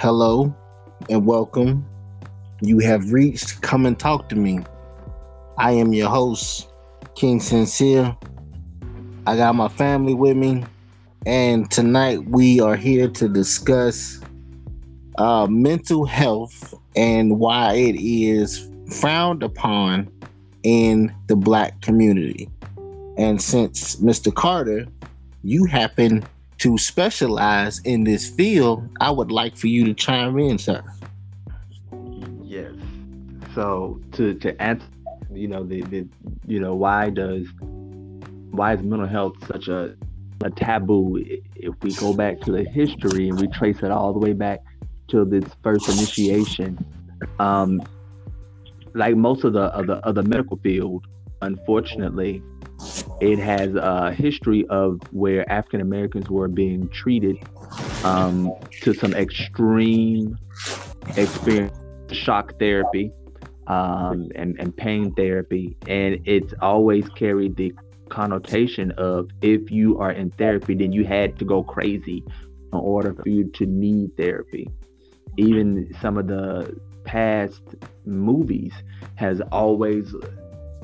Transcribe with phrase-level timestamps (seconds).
[0.00, 0.56] Hello
[1.10, 1.86] and welcome.
[2.62, 4.60] You have reached Come and Talk to Me.
[5.58, 6.70] I am your host,
[7.16, 8.16] King Sincere.
[9.26, 10.64] I got my family with me,
[11.26, 14.22] and tonight we are here to discuss
[15.18, 18.70] uh, mental health and why it is
[19.02, 20.10] frowned upon
[20.62, 22.48] in the black community.
[23.18, 24.34] And since Mr.
[24.34, 24.86] Carter,
[25.42, 26.24] you happen
[26.60, 30.82] to specialize in this field, I would like for you to chime in, sir.
[32.44, 32.72] Yes.
[33.54, 34.86] So to to answer,
[35.32, 36.06] you know, the, the
[36.46, 37.46] you know, why does
[38.50, 39.96] why is mental health such a
[40.42, 41.24] a taboo?
[41.56, 44.60] If we go back to the history and we trace it all the way back
[45.08, 46.84] to this first initiation,
[47.38, 47.82] um,
[48.94, 51.06] like most of the of the of the medical field,
[51.40, 52.42] unfortunately,
[53.20, 57.36] it has a history of where African Americans were being treated
[58.04, 60.38] um, to some extreme
[61.16, 61.76] experience,
[62.12, 63.12] shock therapy,
[63.66, 65.76] um, and, and pain therapy.
[65.86, 67.74] And it's always carried the
[68.08, 72.24] connotation of if you are in therapy, then you had to go crazy
[72.72, 74.68] in order for you to need therapy.
[75.36, 77.62] Even some of the past
[78.04, 78.72] movies
[79.16, 80.14] has always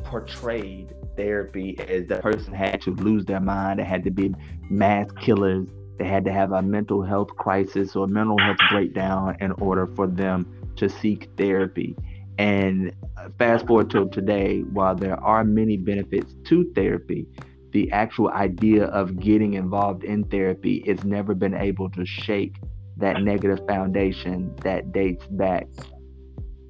[0.04, 4.34] portrayed therapy as the person had to lose their mind, they had to be
[4.70, 9.52] mass killers, they had to have a mental health crisis or mental health breakdown in
[9.52, 11.96] order for them to seek therapy.
[12.38, 17.26] And uh, fast forward to today, while there are many benefits to therapy,
[17.72, 22.56] the actual idea of getting involved in therapy has never been able to shake
[22.98, 25.66] that negative foundation that dates back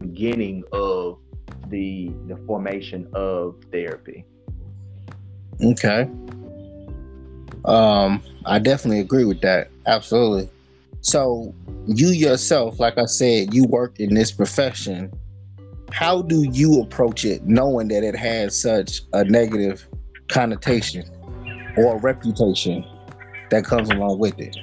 [0.01, 1.19] beginning of
[1.69, 4.25] the the formation of therapy.
[5.63, 6.09] Okay.
[7.65, 9.71] Um, I definitely agree with that.
[9.87, 10.49] Absolutely.
[11.01, 11.55] So,
[11.87, 15.13] you yourself, like I said, you work in this profession.
[15.93, 19.87] How do you approach it knowing that it has such a negative
[20.29, 21.05] connotation
[21.77, 22.85] or reputation
[23.51, 24.57] that comes along with it?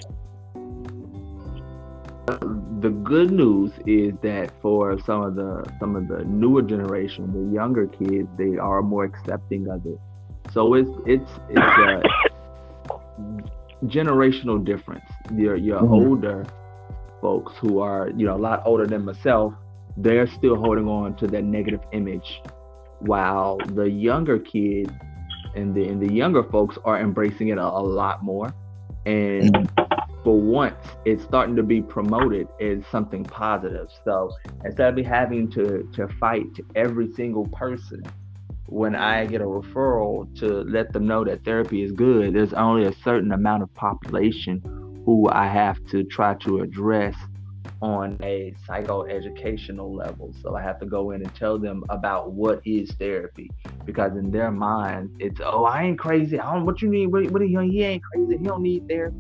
[2.82, 7.54] The good news is that for some of the some of the newer generation, the
[7.54, 10.00] younger kids, they are more accepting of it
[10.54, 12.02] so it's it's it's a
[13.86, 15.10] generational difference.
[15.36, 15.94] Your your mm-hmm.
[15.94, 16.46] older
[17.22, 19.54] folks who are you know a lot older than myself,
[19.98, 22.42] they're still holding on to that negative image,
[23.00, 24.92] while the younger kids
[25.56, 28.54] and the and the younger folks are embracing it a, a lot more.
[29.06, 30.24] And mm-hmm.
[30.24, 33.90] for once, it's starting to be promoted as something positive.
[34.06, 34.32] So
[34.64, 38.04] instead of having to to fight every single person
[38.74, 42.86] when I get a referral to let them know that therapy is good, there's only
[42.86, 44.62] a certain amount of population
[45.06, 47.16] who I have to try to address
[47.82, 50.34] on a psychoeducational level.
[50.42, 53.52] So I have to go in and tell them about what is therapy
[53.86, 56.40] because in their mind it's oh I ain't crazy.
[56.40, 57.08] I don't what you need.
[57.08, 58.38] What, what he, he ain't crazy.
[58.38, 59.18] He don't need therapy.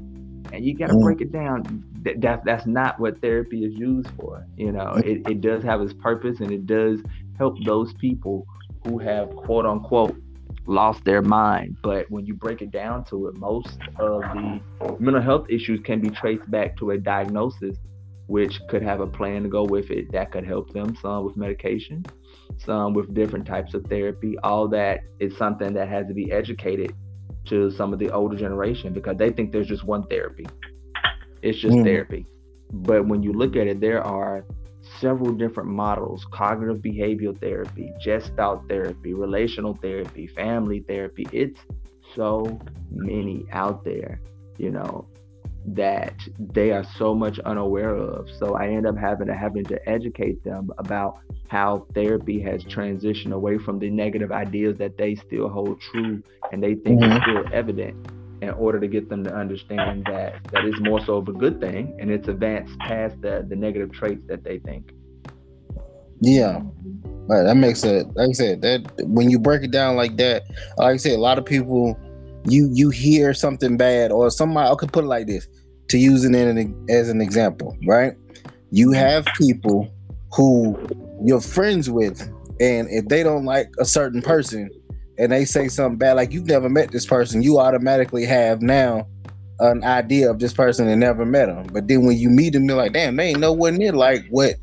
[0.51, 1.83] And you got to break it down.
[2.03, 4.47] That, that that's not what therapy is used for.
[4.57, 5.05] You know, mm.
[5.05, 7.01] it, it does have its purpose and it does
[7.37, 8.47] help those people
[8.85, 10.15] who have quote unquote
[10.65, 11.77] lost their mind.
[11.83, 14.61] But when you break it down to it, most of the
[14.99, 17.77] mental health issues can be traced back to a diagnosis,
[18.27, 20.95] which could have a plan to go with it that could help them.
[21.01, 22.05] Some with medication,
[22.57, 24.37] some with different types of therapy.
[24.39, 26.93] All that is something that has to be educated
[27.45, 30.45] to some of the older generation because they think there's just one therapy.
[31.41, 31.83] It's just mm.
[31.83, 32.25] therapy.
[32.71, 34.45] But when you look at it, there are
[35.03, 41.27] several different models cognitive behavioral therapy, gestalt therapy, relational therapy, family therapy.
[41.33, 41.59] It's
[42.15, 42.57] so
[42.89, 44.21] many out there,
[44.57, 45.05] you know,
[45.65, 48.29] that they are so much unaware of.
[48.39, 51.19] So I end up having to having to educate them about
[51.49, 56.63] how therapy has transitioned away from the negative ideas that they still hold true and
[56.63, 57.21] they think mm-hmm.
[57.21, 57.95] still evident
[58.43, 61.59] in order to get them to understand that that is more so of a good
[61.61, 64.91] thing and it's advanced past the, the negative traits that they think.
[66.19, 66.61] Yeah.
[67.27, 67.43] Right.
[67.43, 70.43] That makes it like I said, that when you break it down like that,
[70.77, 71.97] like I said, a lot of people
[72.45, 75.47] you you hear something bad or somebody I could put it like this
[75.89, 78.13] to use it in as an example, right?
[78.71, 79.89] You have people
[80.33, 80.77] who
[81.23, 82.21] you're friends with,
[82.59, 84.69] and if they don't like a certain person,
[85.17, 89.07] and they say something bad, like you've never met this person, you automatically have now
[89.59, 91.67] an idea of this person and never met them.
[91.71, 94.55] But then when you meet them, you're like, damn, they ain't nowhere near like what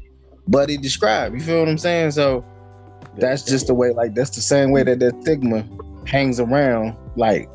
[0.49, 1.35] Buddy described.
[1.35, 2.11] You feel what I'm saying?
[2.13, 2.45] So
[3.17, 5.65] that's just the way, like that's the same way that that stigma
[6.07, 6.97] hangs around.
[7.17, 7.49] Like,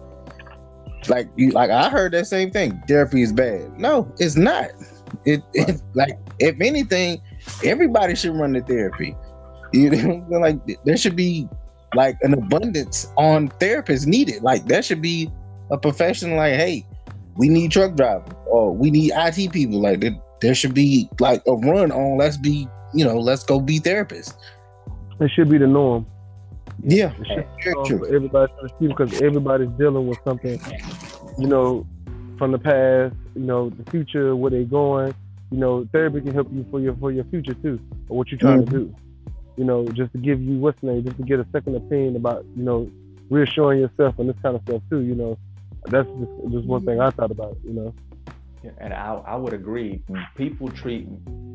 [1.10, 2.82] like you, like I heard that same thing.
[2.88, 3.78] Therapy is bad.
[3.80, 4.70] No, it's not.
[5.26, 7.22] It, it like if anything,
[7.64, 9.16] everybody should run the therapy.
[9.74, 11.48] You know, like there should be
[11.96, 14.44] like an abundance on therapists needed.
[14.44, 15.32] Like there should be
[15.72, 16.86] a profession like, hey,
[17.36, 19.82] we need truck drivers or we need IT people.
[19.82, 23.60] Like there, there should be like a run on let's be, you know, let's go
[23.60, 24.36] be therapists.
[25.20, 26.06] It should be the norm.
[26.84, 27.14] Yeah,
[27.66, 30.60] everybody because everybody's dealing with something,
[31.40, 31.88] you know,
[32.38, 35.16] from the past, you know, the future, where they're going.
[35.52, 38.40] You know, therapy can help you for your for your future too, or what you're
[38.40, 38.72] trying mm-hmm.
[38.72, 38.96] to do.
[39.58, 42.46] You know, just to give you what's name, just to get a second opinion about,
[42.56, 42.90] you know,
[43.30, 45.02] reassuring yourself and this kind of stuff too.
[45.02, 45.38] You know,
[45.86, 47.58] that's just just one thing I thought about.
[47.64, 47.94] You know.
[48.64, 50.02] Yeah, and I I would agree.
[50.36, 51.08] People treat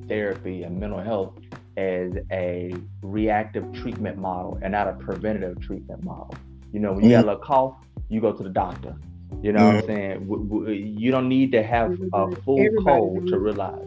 [0.08, 1.34] therapy and mental health
[1.76, 6.34] as a reactive treatment model and not a preventative treatment model.
[6.72, 7.26] You know, when you mm-hmm.
[7.26, 7.74] got a cough,
[8.08, 8.96] you go to the doctor.
[9.42, 9.76] You know mm-hmm.
[9.76, 10.66] what I'm mm-hmm.
[10.66, 10.98] saying?
[10.98, 13.86] You don't need to have a full Everybody cold to realize.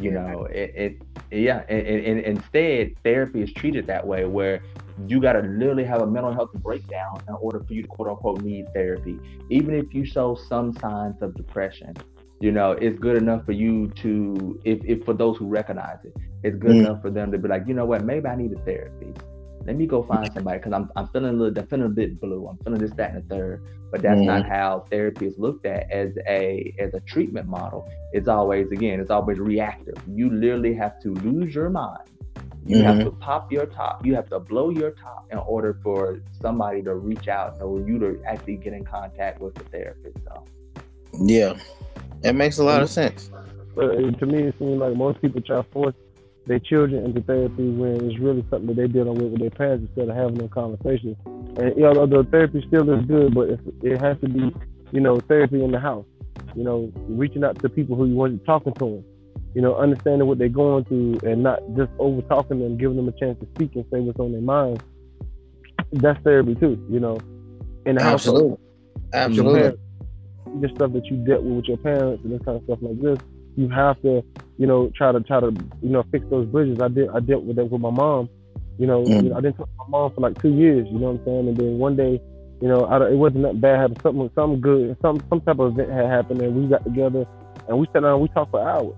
[0.00, 1.02] You know, it, it
[1.34, 4.62] yeah, and, and, instead therapy is treated that way where
[5.06, 8.08] you got to literally have a mental health breakdown in order for you to quote
[8.08, 9.18] unquote need therapy.
[9.50, 11.94] Even if you show some signs of depression,
[12.40, 16.14] you know, it's good enough for you to, if, if for those who recognize it,
[16.42, 16.86] it's good mm.
[16.86, 19.12] enough for them to be like, you know what, maybe I need a therapy.
[19.66, 22.20] Let me go find somebody because I'm, I'm feeling a little, I'm feeling a bit
[22.20, 22.46] blue.
[22.46, 23.62] I'm feeling this, that, and the third.
[23.90, 24.26] But that's mm.
[24.26, 27.88] not how therapy is looked at as a as a treatment model.
[28.12, 29.94] It's always again, it's always reactive.
[30.08, 32.10] You literally have to lose your mind.
[32.66, 32.86] You mm-hmm.
[32.86, 34.04] have to pop your top.
[34.06, 37.98] You have to blow your top in order for somebody to reach out or you
[37.98, 40.16] to actually get in contact with the therapist.
[40.24, 40.44] So.
[41.20, 41.58] Yeah,
[42.22, 43.30] it makes a lot of sense.
[43.74, 45.94] But to me, it seems like most people try to force
[46.46, 49.86] their children into therapy when it's really something that they're dealing with with their parents
[49.88, 51.16] instead of having them conversations.
[51.56, 53.48] And you know, the therapy still is good, but
[53.82, 54.54] it has to be,
[54.92, 56.06] you know, therapy in the house.
[56.54, 59.04] You know, reaching out to people who you want to talking to them.
[59.54, 63.08] You know, understanding what they're going through and not just over talking them, giving them
[63.08, 64.82] a chance to speak and say what's on their mind.
[65.92, 66.84] That's therapy too.
[66.90, 67.18] You know,
[67.86, 68.50] in the Absolutely.
[68.50, 68.58] house.
[69.12, 69.80] Absolutely Absolutely.
[70.60, 73.00] Just stuff that you dealt with with your parents and this kind of stuff like
[73.00, 73.18] this,
[73.56, 74.24] you have to,
[74.58, 75.52] you know, try to try to,
[75.82, 76.80] you know, fix those bridges.
[76.80, 78.28] I did I dealt with that with my mom.
[78.78, 79.22] You know, mm.
[79.22, 80.86] you know I didn't talk to my mom for like two years.
[80.90, 81.48] You know what I'm saying?
[81.48, 82.20] And then one day,
[82.60, 83.80] you know, I, it wasn't that bad.
[83.80, 87.26] Happened something something good, some some type of event had happened, and we got together
[87.68, 88.12] and we sat down.
[88.12, 88.96] and We talked for hours.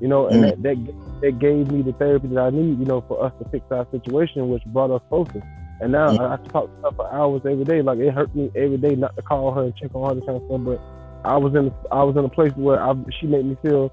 [0.00, 0.62] You know, and mm.
[0.62, 2.78] that, that that gave me the therapy that I need.
[2.78, 5.42] You know, for us to fix our situation, which brought us closer.
[5.80, 6.20] And now mm.
[6.20, 7.82] I, I talk to her for hours every day.
[7.82, 10.26] Like it hurt me every day not to call her and check on her, this
[10.26, 10.60] kind of stuff.
[10.64, 10.80] But
[11.24, 13.92] I was in I was in a place where I, she made me feel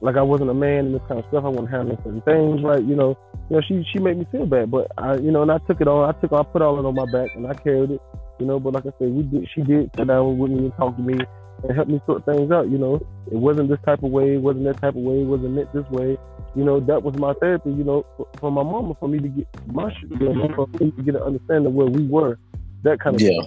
[0.00, 1.44] like I wasn't a man and this kind of stuff.
[1.44, 2.82] I wasn't handling certain things right.
[2.82, 3.16] You know,
[3.48, 5.80] you know, she she made me feel bad, but I, you know, and I took
[5.80, 6.08] it on.
[6.08, 8.02] I took I put all it on my back and I carried it.
[8.40, 9.48] You know, but like I said, we did.
[9.54, 11.18] She did sit down with me and talk to me
[11.62, 12.68] and help me sort things out.
[12.68, 12.96] You know,
[13.30, 14.34] it wasn't this type of way.
[14.34, 15.20] It wasn't that type of way.
[15.20, 16.18] It wasn't meant this way.
[16.56, 17.70] You know, that was my therapy.
[17.70, 20.66] You know, for, for my mama, for me to get my shit, you know, for
[20.82, 22.38] me to get an understanding of where we were.
[22.82, 23.40] That kind of yeah,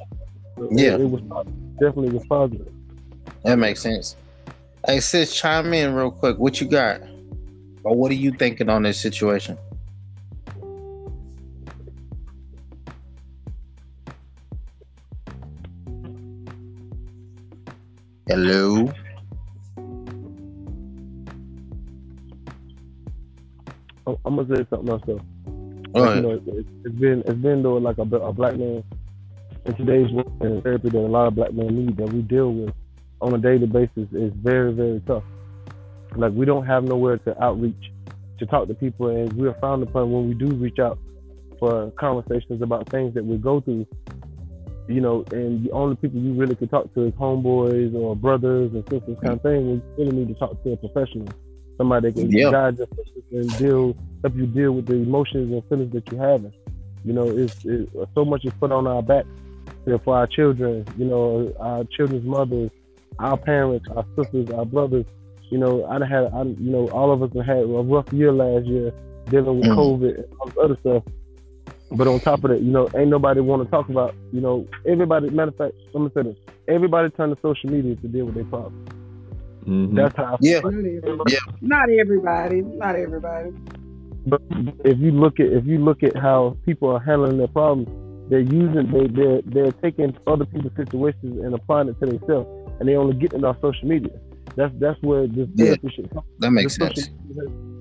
[0.56, 0.94] so yeah.
[0.94, 1.21] It, it was
[1.80, 2.71] definitely was positive.
[3.45, 4.15] That makes sense.
[4.88, 6.39] Hey, sis, chime in real quick.
[6.39, 7.00] What you got?
[7.83, 9.56] Or what are you thinking on this situation?
[18.27, 18.92] Hello.
[24.07, 25.21] I'm gonna say something else though.
[25.94, 28.83] Like, you know, it, has been it's been though like a, a black man
[29.66, 32.52] in today's world and therapy that a lot of black men need that we deal
[32.52, 32.73] with
[33.22, 35.24] on a daily basis is very, very tough.
[36.16, 37.92] Like we don't have nowhere to outreach
[38.40, 40.98] to talk to people, and we are frowned upon when we do reach out
[41.60, 43.88] for conversations about things that we go through.
[44.88, 48.72] You know, and the only people you really can talk to is homeboys or brothers
[48.74, 49.81] and sisters, kind of thing.
[49.98, 51.28] We really need to talk to a professional,
[51.78, 52.52] somebody that can yep.
[52.52, 56.54] guide you and deal, help you deal with the emotions and feelings that you're having.
[57.04, 59.26] You know, it's, it's so much is put on our back
[60.04, 60.86] for our children.
[60.98, 62.69] You know, our children's mothers,
[63.19, 65.06] our parents, our sisters, our brothers.
[65.50, 68.66] You know, I had, I, you know, all of us had a rough year last
[68.66, 68.92] year
[69.30, 69.78] dealing with mm.
[69.78, 71.04] COVID and all this other stuff.
[71.92, 74.68] But on top of that, you know, ain't nobody want to talk about, you know,
[74.88, 75.30] everybody.
[75.30, 78.36] Matter of fact, I'm gonna say this: everybody turn to social media to deal with
[78.36, 78.90] their problems.
[79.66, 79.95] Mm-hmm.
[79.95, 80.34] That's how.
[80.34, 80.62] I yeah.
[81.28, 81.38] yeah.
[81.62, 82.62] Not everybody.
[82.62, 83.52] Not everybody.
[84.26, 84.42] But
[84.84, 87.88] if you look at if you look at how people are handling their problems,
[88.30, 92.87] they're using they they're they're taking other people's situations and applying it to themselves and
[92.87, 94.11] they only get in our social media.
[94.55, 95.75] That's that's where this yeah,
[96.39, 97.09] That makes sense.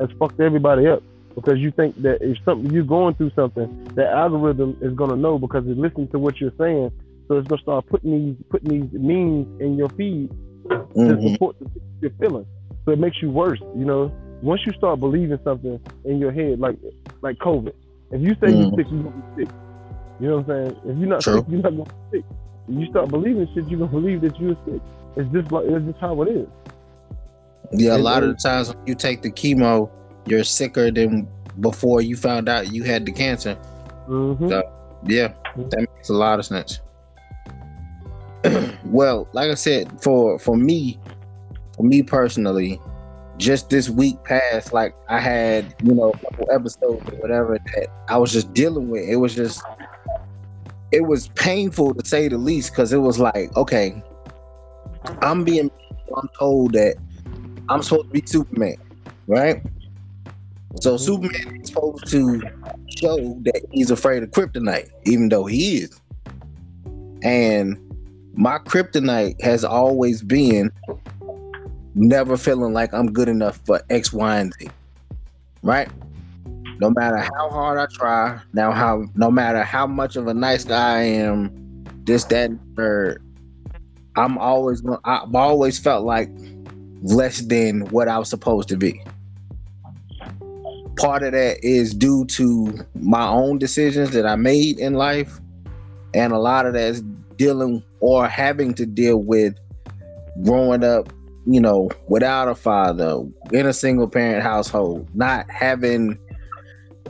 [0.00, 1.02] Has, fucked everybody up
[1.34, 5.38] because you think that if something you're going through something, that algorithm is gonna know
[5.38, 6.90] because it's listening to what you're saying.
[7.28, 10.30] So it's gonna start putting these putting these memes in your feed
[10.64, 11.08] mm-hmm.
[11.08, 11.70] to support the,
[12.00, 12.46] your feelings.
[12.84, 13.60] So it makes you worse.
[13.76, 16.76] You know, once you start believing something in your head, like
[17.22, 17.72] like COVID,
[18.10, 18.60] if you say mm.
[18.60, 19.54] you're sick, you're gonna be sick.
[20.20, 20.80] You know what I'm saying?
[20.90, 21.36] If you're not True.
[21.36, 22.24] sick, you're not gonna be sick.
[22.68, 24.80] If you start believing shit, you're gonna believe that you're sick.
[25.16, 26.48] It's just like it's just how it is.
[27.72, 29.90] Yeah, a lot of the times when you take the chemo,
[30.26, 31.28] you're sicker than
[31.60, 33.56] before you found out you had the cancer.
[34.08, 34.48] Mm-hmm.
[34.48, 34.62] So,
[35.06, 35.68] yeah, mm-hmm.
[35.70, 36.80] that makes a lot of sense.
[38.84, 40.98] well, like I said, for for me,
[41.76, 42.80] for me personally,
[43.38, 47.88] just this week past, like I had, you know, a couple episodes or whatever that
[48.08, 49.08] I was just dealing with.
[49.08, 49.62] It was just
[50.94, 54.00] it was painful to say the least because it was like, okay,
[55.22, 55.68] I'm being
[56.16, 56.94] I'm told that
[57.68, 58.76] I'm supposed to be Superman,
[59.26, 59.60] right?
[60.80, 61.04] So mm-hmm.
[61.04, 62.40] Superman is supposed to
[62.96, 66.00] show that he's afraid of kryptonite, even though he is.
[67.22, 67.76] And
[68.34, 70.70] my kryptonite has always been
[71.96, 74.70] never feeling like I'm good enough for X, Y, and Z.
[75.62, 75.88] Right?
[76.80, 80.64] No matter how hard I try, now how no matter how much of a nice
[80.64, 83.22] guy I am, this, that, third,
[84.16, 86.30] I'm always I've always felt like
[87.02, 89.00] less than what I was supposed to be.
[90.96, 95.40] Part of that is due to my own decisions that I made in life,
[96.12, 97.02] and a lot of that is
[97.36, 99.54] dealing or having to deal with
[100.44, 101.12] growing up,
[101.46, 106.18] you know, without a father, in a single parent household, not having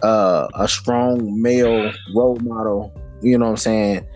[0.03, 4.07] uh, a strong male role model, you know what I'm saying,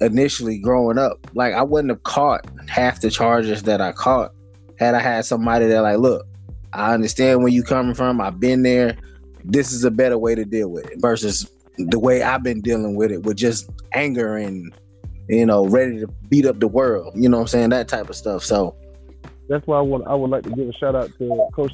[0.00, 1.18] initially growing up.
[1.34, 4.32] Like I wouldn't have caught half the charges that I caught
[4.78, 6.26] had I had somebody that like, look,
[6.72, 8.20] I understand where you coming from.
[8.20, 8.96] I've been there.
[9.44, 12.96] This is a better way to deal with it versus the way I've been dealing
[12.96, 14.72] with it with just anger and
[15.28, 17.12] you know, ready to beat up the world.
[17.16, 17.70] You know what I'm saying?
[17.70, 18.44] That type of stuff.
[18.44, 18.76] So
[19.48, 21.72] that's why I want I would like to give a shout out to Coach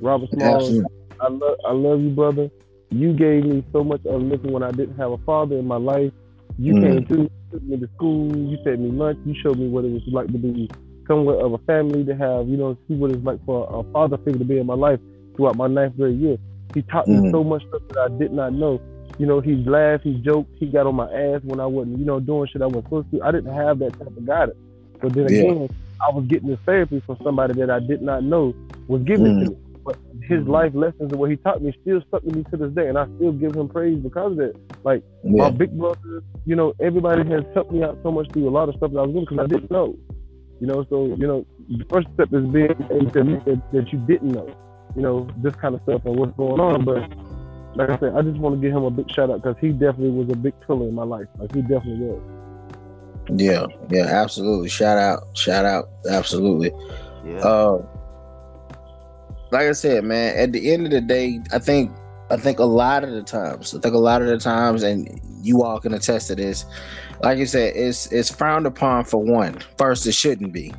[0.00, 0.84] Robert Small.
[1.20, 2.50] I love I love you, brother.
[2.90, 5.76] You gave me so much of listen when I didn't have a father in my
[5.76, 6.12] life.
[6.58, 6.82] You mm.
[6.82, 9.92] came through, took me to school, you fed me lunch, you showed me what it
[9.92, 10.68] was like to be
[11.06, 14.18] somewhat of a family, to have, you know, see what it's like for a father
[14.18, 15.00] figure to be in my life
[15.36, 16.36] throughout my ninth grade year.
[16.74, 17.22] He taught mm.
[17.22, 18.80] me so much stuff that I did not know.
[19.18, 22.04] You know, he laughed, he joked, he got on my ass when I wasn't, you
[22.04, 23.22] know, doing shit I wasn't supposed to.
[23.22, 24.58] I didn't have that type of guidance.
[25.00, 25.40] But then yeah.
[25.40, 25.68] again,
[26.00, 28.54] I was getting this therapy from somebody that I did not know
[28.86, 29.44] was giving mm.
[29.44, 29.56] to me.
[29.88, 30.48] But his mm.
[30.48, 32.98] life lessons and what he taught me still stuck with me to this day, and
[32.98, 34.54] I still give him praise because of that.
[34.84, 35.44] Like yeah.
[35.44, 38.68] my big brother, you know, everybody has helped me out so much through a lot
[38.68, 39.96] of stuff that I was doing because I didn't know.
[40.60, 43.90] You know, so you know, the first step is being able to admit that, that
[43.90, 44.54] you didn't know.
[44.94, 47.08] You know, this kind of stuff and what's going on, but
[47.76, 49.70] like I said, I just want to give him a big shout out because he
[49.70, 51.28] definitely was a big pillar in my life.
[51.38, 52.22] Like he definitely was.
[53.36, 54.68] Yeah, yeah, absolutely.
[54.68, 56.72] Shout out, shout out, absolutely.
[57.24, 57.38] Yeah.
[57.38, 57.86] Uh,
[59.50, 61.90] like I said, man, at the end of the day, I think
[62.30, 65.20] I think a lot of the times, I think a lot of the times, and
[65.42, 66.66] you all can attest to this.
[67.22, 69.58] Like you said, it's it's frowned upon for one.
[69.78, 70.72] First, it shouldn't be,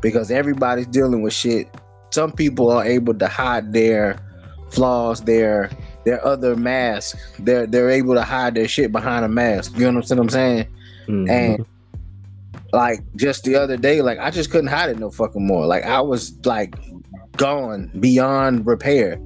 [0.00, 1.68] because everybody's dealing with shit.
[2.10, 4.18] Some people are able to hide their
[4.70, 5.70] flaws, their
[6.04, 7.16] their other mask.
[7.38, 9.72] They're they're able to hide their shit behind a mask.
[9.76, 10.66] You know what I'm saying?
[11.06, 11.30] Mm-hmm.
[11.30, 11.66] And
[12.72, 15.66] like just the other day, like I just couldn't hide it no fucking more.
[15.66, 16.74] Like I was like
[17.36, 19.20] gone beyond repair.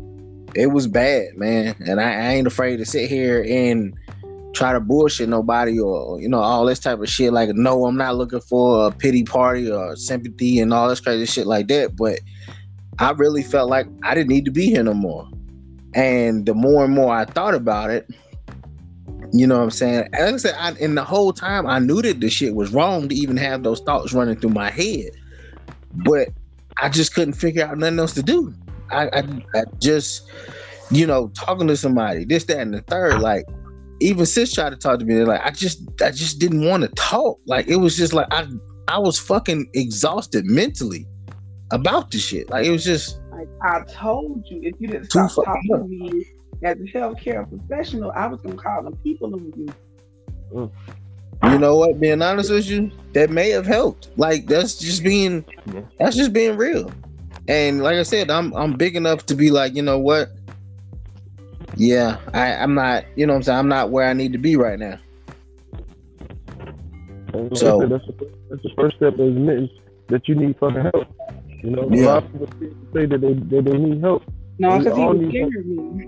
[0.55, 1.75] It was bad, man.
[1.87, 3.97] And I, I ain't afraid to sit here and
[4.55, 7.33] try to bullshit nobody or you know all this type of shit.
[7.33, 11.27] Like, no, I'm not looking for a pity party or sympathy and all this crazy
[11.27, 11.97] shit like that.
[11.97, 12.21] But
[12.99, 15.29] I really felt like I didn't need to be here no more.
[15.95, 18.09] And the more and more I thought about it,
[19.33, 20.09] you know what I'm saying?
[20.13, 23.15] Like I said, I, the whole time I knew that the shit was wrong to
[23.15, 25.11] even have those thoughts running through my head.
[25.93, 26.29] But
[26.79, 28.55] I just couldn't figure out nothing else to do.
[28.91, 29.23] I, I,
[29.55, 30.31] I just,
[30.91, 33.45] you know, talking to somebody, this, that, and the third, like
[34.01, 35.15] even sis tried to talk to me.
[35.15, 37.39] They're like, I just, I just didn't want to talk.
[37.47, 38.47] Like it was just like I,
[38.89, 41.07] I was fucking exhausted mentally
[41.73, 42.51] about the shit.
[42.51, 46.25] Like it was just like I told you, if you didn't stop talking to me
[46.63, 49.67] as a healthcare professional, I was gonna call them people on you.
[50.53, 50.71] Mm.
[51.45, 52.01] You know what?
[52.01, 54.11] Being honest with you, that may have helped.
[54.17, 55.45] Like that's just being,
[55.99, 56.91] that's just being real.
[57.49, 60.31] And like I said, I'm I'm big enough to be like, you know what?
[61.77, 63.05] Yeah, I, I'm not.
[63.17, 63.59] You know what I'm saying?
[63.59, 64.99] I'm not where I need to be right now.
[67.55, 69.69] So that's the, that's the first step is admitting
[70.09, 71.07] that you need fucking help.
[71.63, 72.03] You know, yeah.
[72.03, 74.23] a lot of people say that they, that they need help.
[74.59, 76.07] No, because he was scared me.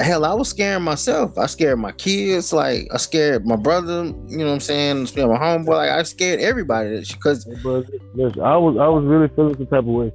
[0.00, 1.36] Hell, I was scaring myself.
[1.38, 2.52] I scared my kids.
[2.52, 4.04] Like I scared my brother.
[4.04, 5.06] You know what I'm saying?
[5.06, 5.68] Scared my homeboy.
[5.68, 7.46] Like I scared everybody because.
[7.46, 10.12] Listen, I was I was really feeling some type of way.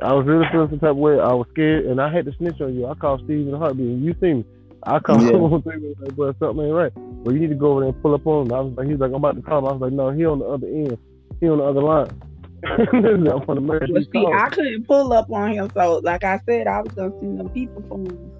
[0.00, 1.18] I was really feeling some type of way.
[1.18, 2.86] I was scared, and I had to snitch on you.
[2.86, 4.44] I called Steve in a heartbeat, and you see me.
[4.86, 5.30] I called yeah.
[5.30, 5.42] him
[6.00, 8.26] like, "Bro, something ain't right." Well, you need to go over there and pull up
[8.26, 8.52] on him.
[8.52, 10.26] I was like, "He's like, I'm about to call him." I was like, "No, he
[10.26, 10.98] on the other end.
[11.40, 12.20] He on the other line."
[12.64, 17.12] but see, I couldn't pull up on him, so like I said, I was gonna
[17.20, 18.30] send them people for him.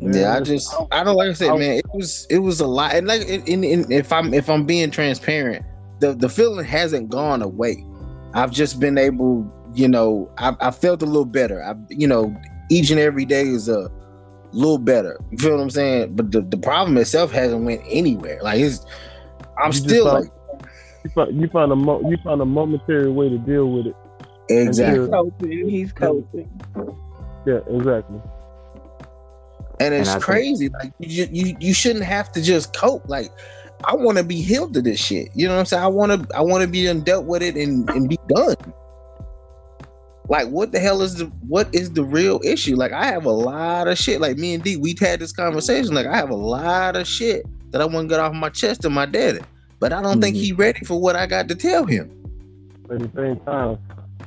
[0.00, 1.78] Yeah, I just I don't like I said, man.
[1.78, 4.90] It was it was a lot, and like in, in, if I'm if I'm being
[4.90, 5.64] transparent,
[5.98, 7.84] the the feeling hasn't gone away.
[8.34, 11.64] I've just been able, you know, I, I felt a little better.
[11.64, 12.36] I, you know,
[12.70, 13.90] each and every day is a
[14.52, 15.18] little better.
[15.30, 16.14] You feel what I'm saying?
[16.14, 18.38] But the, the problem itself hasn't went anywhere.
[18.42, 18.84] Like it's,
[19.60, 20.30] I'm you still like.
[21.04, 23.96] You find, you find a mo- you find a momentary way to deal with it.
[24.50, 25.00] Exactly.
[25.00, 25.68] He's coping.
[25.68, 26.50] He's coping.
[27.46, 28.20] Yeah, exactly
[29.80, 30.68] and it's and crazy.
[30.68, 33.08] Think- like you, you, you shouldn't have to just cope.
[33.08, 33.30] Like
[33.84, 35.28] I want to be healed to this shit.
[35.34, 35.82] You know what I'm saying?
[35.82, 38.56] I want to, I want to be dealt with it and and be done.
[40.28, 42.76] Like what the hell is the what is the real issue?
[42.76, 44.20] Like I have a lot of shit.
[44.20, 45.94] Like me and D, we've had this conversation.
[45.94, 48.82] Like I have a lot of shit that I want to get off my chest
[48.82, 49.40] to my daddy,
[49.78, 50.20] but I don't mm-hmm.
[50.20, 52.10] think he ready for what I got to tell him.
[52.90, 53.78] At the same time,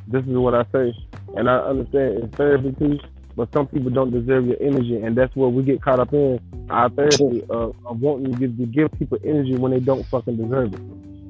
[0.07, 0.93] this is what I say,
[1.35, 2.99] and I understand it's therapy too
[3.35, 6.39] but some people don't deserve your energy, and that's where we get caught up in
[6.69, 10.37] our therapy of, of wanting to give, to give people energy when they don't fucking
[10.37, 10.81] deserve it.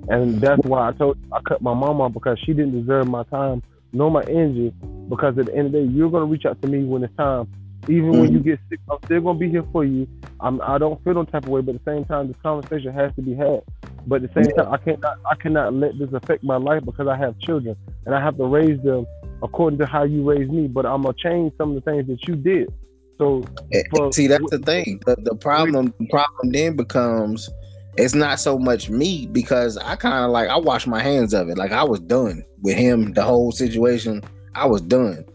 [0.10, 3.24] And that's why I told I cut my mom off because she didn't deserve my
[3.24, 3.62] time
[3.94, 4.74] nor my energy.
[5.10, 7.16] Because at the end of the day, you're gonna reach out to me when it's
[7.16, 7.48] time.
[7.88, 8.22] Even mm-hmm.
[8.22, 10.08] when you get sick, I'm still gonna be here for you.
[10.40, 12.94] I'm I don't feel no type of way, but at the same time, this conversation
[12.94, 13.64] has to be had.
[14.08, 17.08] But at the same time, I cannot I cannot let this affect my life because
[17.08, 19.06] I have children and I have to raise them
[19.44, 22.28] according to how you raised me, but I'm gonna change some of the things that
[22.28, 22.74] you did.
[23.18, 23.44] So
[23.74, 25.00] eh, for, see, that's the thing.
[25.06, 27.50] The, the problem, the problem then becomes
[27.98, 31.50] it's not so much me because I kind of like I wash my hands of
[31.50, 31.58] it.
[31.58, 34.24] Like I was done with him, the whole situation.
[34.56, 35.26] I was done.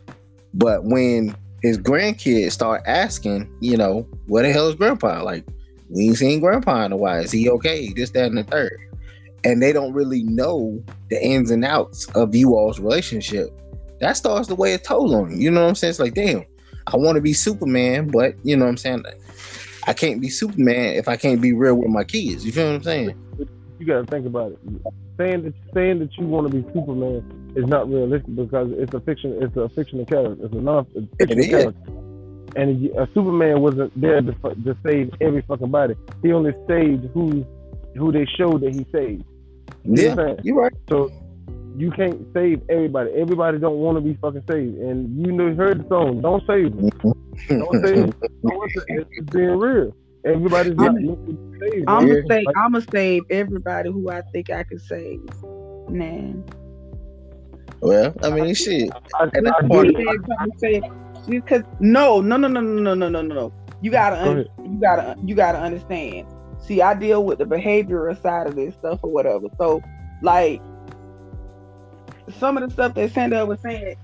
[0.54, 5.22] But when his grandkids start asking, you know, where the hell is grandpa?
[5.22, 5.46] Like,
[5.90, 7.20] we ain't seen grandpa in a while.
[7.20, 7.92] Is he okay?
[7.92, 8.78] This, that, and the third.
[9.44, 13.50] And they don't really know the ins and outs of you all's relationship
[14.00, 15.36] that starts to weigh a toll on you.
[15.38, 15.90] You know what I'm saying?
[15.90, 16.44] It's like, damn,
[16.86, 19.04] I want to be Superman, but you know what I'm saying?
[19.86, 22.44] I can't be Superman if I can't be real with my kids.
[22.44, 23.14] You feel what I'm saying?
[23.78, 24.58] You gotta think about it.
[25.18, 29.00] Saying that saying that you want to be Superman is not realistic because it's a
[29.00, 29.38] fiction.
[29.42, 30.44] It's a fictional character.
[30.44, 31.90] It's a non-fictional character.
[32.56, 35.94] And a Superman wasn't there to, to save every fucking body.
[36.22, 37.46] He only saved who
[37.96, 39.24] who they showed that he saved.
[39.84, 40.72] You yeah, you're right.
[40.88, 41.10] So
[41.76, 43.10] you can't save everybody.
[43.12, 44.78] Everybody don't want to be fucking saved.
[44.78, 46.22] And you know, heard the song.
[46.22, 46.90] Don't save them.
[47.48, 48.14] don't save them.
[48.88, 49.94] It's being real.
[50.24, 51.84] Everybody's not saved.
[51.86, 52.44] I'm gonna save.
[52.56, 55.20] I'm gonna save everybody who I think I can save.
[55.88, 56.44] Man.
[57.80, 58.90] Well, I mean, shit.
[61.28, 63.52] Because no, no, no, no, no, no, no, no, no.
[63.82, 66.26] You gotta, un- you gotta, you gotta understand.
[66.58, 69.46] See, I deal with the behavioral side of this stuff or whatever.
[69.58, 69.82] So,
[70.22, 70.62] like,
[72.38, 73.96] some of the stuff that Sandra was saying,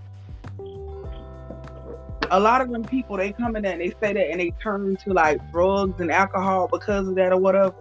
[2.31, 4.53] a lot of them people they come in there and they say that and they
[4.63, 7.75] turn to like drugs and alcohol because of that or whatever.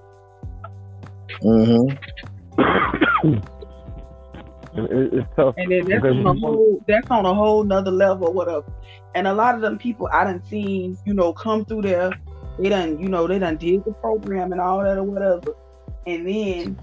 [1.41, 1.97] Mm-hmm.
[4.73, 5.55] it's tough.
[5.57, 8.71] And then that's on a whole that's on a whole nother level or whatever.
[9.15, 12.11] And a lot of them people I done seen, you know, come through there,
[12.59, 15.55] they done, you know, they done did the program and all that or whatever.
[16.07, 16.77] And then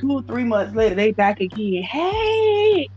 [0.00, 1.82] two or three months later, they back again.
[1.82, 2.88] Hey.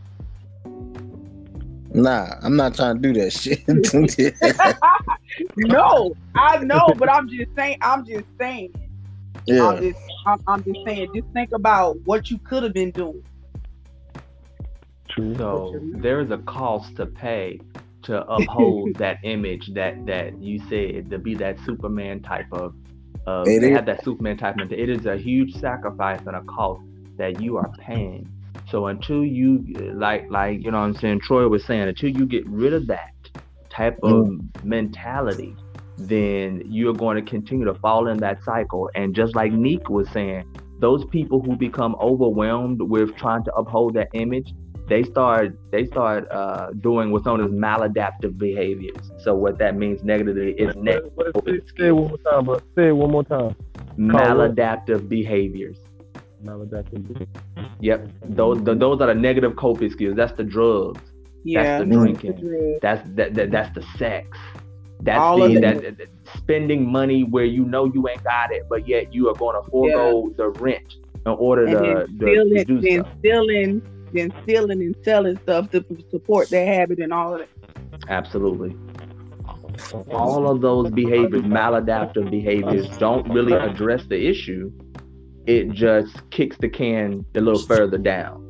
[1.93, 3.59] Nah, I'm not trying to do that shit.
[5.57, 7.77] no, I know, but I'm just saying.
[7.81, 8.73] I'm just saying.
[9.45, 9.67] Yeah.
[9.67, 11.09] I'm just, I'm, I'm just saying.
[11.13, 13.23] Just think about what you could have been doing.
[15.37, 17.59] So there is a cost to pay
[18.03, 22.73] to uphold that image that that you said to be that Superman type of.
[23.27, 24.83] Uh, they have that Superman type mentality.
[24.83, 26.81] It is a huge sacrifice and a cost
[27.17, 28.29] that you are paying.
[28.69, 32.25] So until you like like you know what I'm saying, Troy was saying, until you
[32.25, 33.13] get rid of that
[33.69, 34.63] type of mm.
[34.63, 35.55] mentality,
[35.97, 38.89] then you're going to continue to fall in that cycle.
[38.95, 40.45] And just like Neek was saying,
[40.79, 44.53] those people who become overwhelmed with trying to uphold that image,
[44.89, 49.11] they start they start uh, doing what's known as maladaptive behaviors.
[49.23, 51.13] So what that means negatively is negative.
[51.77, 53.55] Say it one more time, but say it one more time.
[53.97, 55.77] Maladaptive behaviors
[56.43, 57.27] maladaptive.
[57.79, 60.15] Yep, those the, those are the negative coping skills.
[60.15, 61.01] That's the drugs.
[61.43, 62.79] Yeah, that's the drinking.
[62.81, 64.37] That's the that's the, that's the sex.
[65.01, 68.87] That's All the, that, that, spending money where you know you ain't got it, but
[68.87, 70.33] yet you are going to forego yeah.
[70.37, 75.37] the rent in order to, to, stealing, to do then stealing, then stealing and selling
[75.43, 77.49] stuff to support their habit and all of it.
[78.07, 78.75] Absolutely.
[80.11, 84.71] All of those behaviors, maladaptive behaviors, don't really address the issue.
[85.45, 88.43] It just kicks the can a little further down.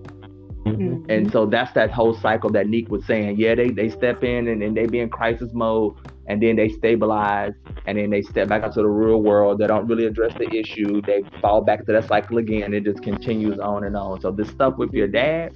[0.66, 1.10] Mm-hmm.
[1.10, 3.38] And so that's that whole cycle that Neek was saying.
[3.38, 5.96] Yeah, they, they step in and, and they be in crisis mode
[6.28, 7.54] and then they stabilize
[7.86, 9.60] and then they step back into the real world.
[9.60, 11.02] They don't really address the issue.
[11.02, 12.74] They fall back to that cycle again.
[12.74, 14.22] It just continues on and on.
[14.22, 15.54] So this stuff with your dad,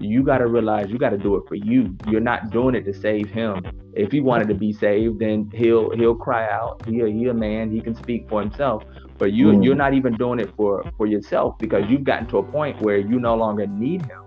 [0.00, 1.96] you got to realize you got to do it for you.
[2.08, 3.64] You're not doing it to save him.
[3.94, 6.82] If he wanted to be saved, then he'll he'll cry out.
[6.86, 7.70] He he a man.
[7.70, 8.84] He can speak for himself.
[9.18, 9.64] But you mm.
[9.64, 12.98] you're not even doing it for for yourself because you've gotten to a point where
[12.98, 14.22] you no longer need him,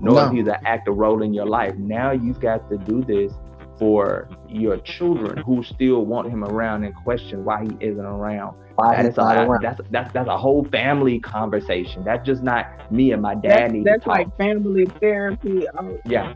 [0.00, 0.26] nor no.
[0.26, 1.74] is he the active role in your life.
[1.76, 3.32] Now you've got to do this
[3.78, 8.56] for your children who still want him around and question why he isn't around.
[8.76, 12.04] Why that is a, that's that's that's a whole family conversation.
[12.04, 13.72] That's just not me and my dad.
[13.72, 15.66] That's, that's like family therapy.
[16.04, 16.34] Yeah.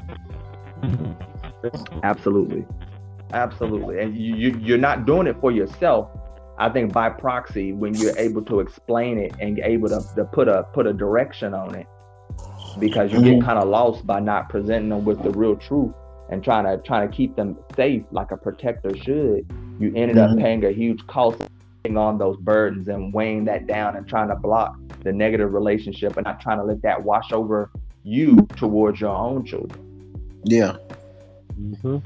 [2.03, 2.65] Absolutely.
[3.33, 4.01] Absolutely.
[4.01, 6.11] And you, you you're not doing it for yourself.
[6.59, 10.49] I think by proxy, when you're able to explain it and able to, to put
[10.49, 11.87] a put a direction on it,
[12.79, 13.39] because you mm-hmm.
[13.39, 15.95] get kind of lost by not presenting them with the real truth
[16.31, 19.47] and trying to trying to keep them safe like a protector should,
[19.79, 20.33] you ended mm-hmm.
[20.33, 21.43] up paying a huge cost
[21.97, 26.25] on those burdens and weighing that down and trying to block the negative relationship and
[26.25, 27.71] not trying to let that wash over
[28.03, 30.13] you towards your own children.
[30.45, 30.77] Yeah.
[31.59, 31.99] Mm-hmm.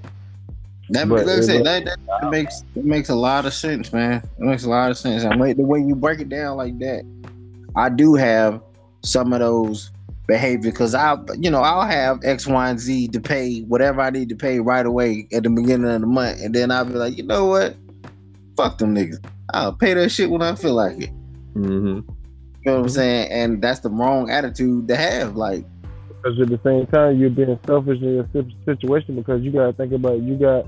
[0.91, 4.23] That, but, like I that, that, that, makes it makes a lot of sense, man.
[4.39, 5.23] It makes a lot of sense.
[5.23, 7.05] And the way you break it down like that,
[7.77, 8.61] I do have
[9.03, 9.91] some of those
[10.27, 14.11] behavior because I, you know, I'll have X, Y, and Z to pay whatever I
[14.11, 16.95] need to pay right away at the beginning of the month, and then I'll be
[16.95, 17.77] like, you know what,
[18.57, 19.25] fuck them niggas.
[19.55, 21.11] I'll pay that shit when I feel like it.
[21.55, 21.87] Mm-hmm.
[21.87, 23.31] You know what I'm saying?
[23.31, 25.37] And that's the wrong attitude to have.
[25.37, 25.65] Like,
[26.23, 28.29] because at the same time, you're being selfish in your
[28.65, 30.67] situation because you gotta think about you got,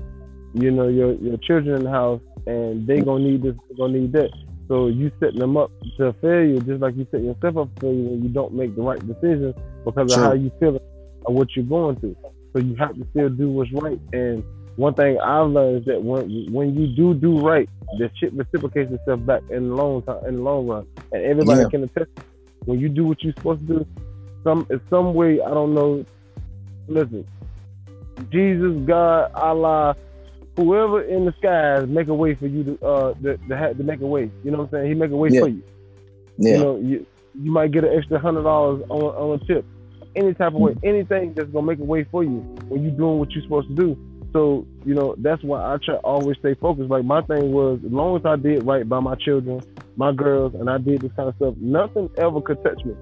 [0.53, 3.99] you know, your your children in the house, and they gonna need this, they gonna
[3.99, 4.29] need that.
[4.67, 8.09] So you setting them up to failure, just like you set yourself up for failure
[8.09, 10.79] when you don't make the right decisions because of how you feel
[11.23, 12.17] or what you're going through.
[12.53, 13.99] So you have to still do what's right.
[14.13, 14.43] And
[14.77, 18.91] one thing I've learned is that when when you do do right, the shit reciprocates
[18.91, 20.87] itself back in the long time, in the long run.
[21.11, 21.69] And everybody yeah.
[21.69, 22.09] can attest.
[22.65, 23.87] When you do what you're supposed to do,
[24.45, 26.05] some in some way I don't know.
[26.87, 27.27] Listen,
[28.31, 29.97] Jesus, God, Allah,
[30.55, 34.01] whoever in the skies make a way for you to uh to, to, to make
[34.01, 34.31] a way.
[34.43, 34.87] You know what I'm saying?
[34.87, 35.41] He make a way yeah.
[35.41, 35.63] for you.
[36.37, 36.51] Yeah.
[36.51, 37.05] You know, you
[37.41, 39.65] you might get an extra hundred dollars on on a tip.
[40.15, 40.87] Any type of way, mm.
[40.87, 43.75] anything that's gonna make a way for you when you're doing what you're supposed to
[43.75, 43.97] do.
[44.31, 46.89] So, you know, that's why I try always stay focused.
[46.89, 49.61] Like my thing was as long as I did right by my children,
[49.95, 52.95] my girls, and I did this kind of stuff, nothing ever could touch me.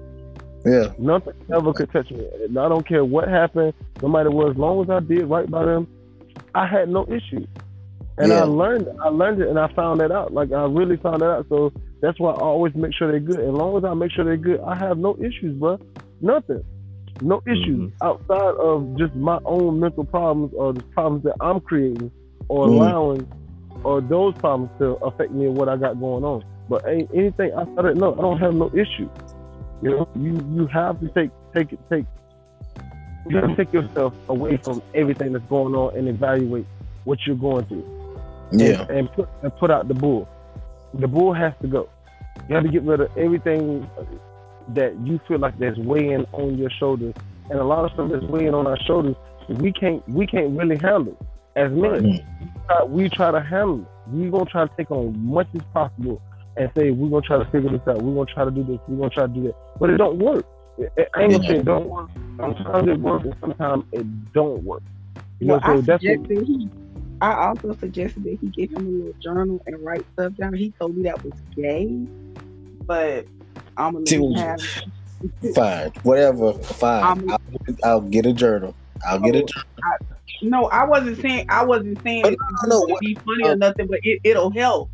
[0.64, 0.92] Yeah.
[0.98, 2.26] Nothing ever could touch me.
[2.44, 5.50] And I don't care what happened, no matter what, as long as I did right
[5.50, 5.86] by them,
[6.54, 7.46] I had no issue.
[8.16, 8.40] And yeah.
[8.40, 10.32] I learned I learned it and I found that out.
[10.32, 11.46] Like I really found that out.
[11.48, 13.40] So that's why I always make sure they're good.
[13.40, 15.78] As long as I make sure they're good, I have no issues, bro.
[16.20, 16.64] Nothing.
[17.20, 18.06] No issues mm-hmm.
[18.06, 22.10] outside of just my own mental problems or the problems that I'm creating
[22.48, 22.76] or mm-hmm.
[22.76, 23.32] allowing
[23.82, 26.44] or those problems to affect me and what I got going on.
[26.68, 29.08] But anything outside of no, I don't have no issue.
[29.84, 32.06] You know, you you have to take take it take
[33.26, 36.64] you gotta take yourself away from everything that's going on and evaluate
[37.04, 37.84] what you're going through.
[38.50, 38.86] Yeah.
[38.88, 40.26] And, and, put and put out the bull.
[40.94, 41.90] The bull has to go.
[42.48, 43.86] You have to get rid of everything
[44.68, 47.14] that you feel like that's weighing on your shoulders.
[47.50, 49.16] And a lot of stuff that's weighing on our shoulders,
[49.50, 51.14] we can't we can't really handle.
[51.56, 52.22] As men,
[52.70, 52.88] right.
[52.88, 53.86] we try to handle it.
[54.06, 56.22] We're gonna try to take on much as possible
[56.56, 58.02] and say we're gonna try to figure this out.
[58.02, 58.78] We're gonna try to do this.
[58.88, 59.54] We're gonna try to do that.
[59.78, 60.46] But it don't work.
[60.78, 62.10] I ain't gonna say it don't work.
[62.36, 64.82] Sometimes it works and sometimes it don't work.
[65.40, 66.68] You know, well, so I that's what, he,
[67.20, 70.54] I also suggested that he give him a little journal and write stuff down.
[70.54, 71.86] He told me that was gay,
[72.86, 73.26] but
[73.76, 74.60] I'm gonna let have
[75.54, 77.30] Fine, whatever, fine.
[77.30, 77.38] I'll,
[77.82, 78.74] I'll, get a journal.
[79.06, 79.68] I'll get a oh, journal.
[79.82, 79.96] I,
[80.42, 83.86] no, I wasn't saying I wasn't saying it no, to be funny uh, or nothing,
[83.86, 84.90] but it, will help.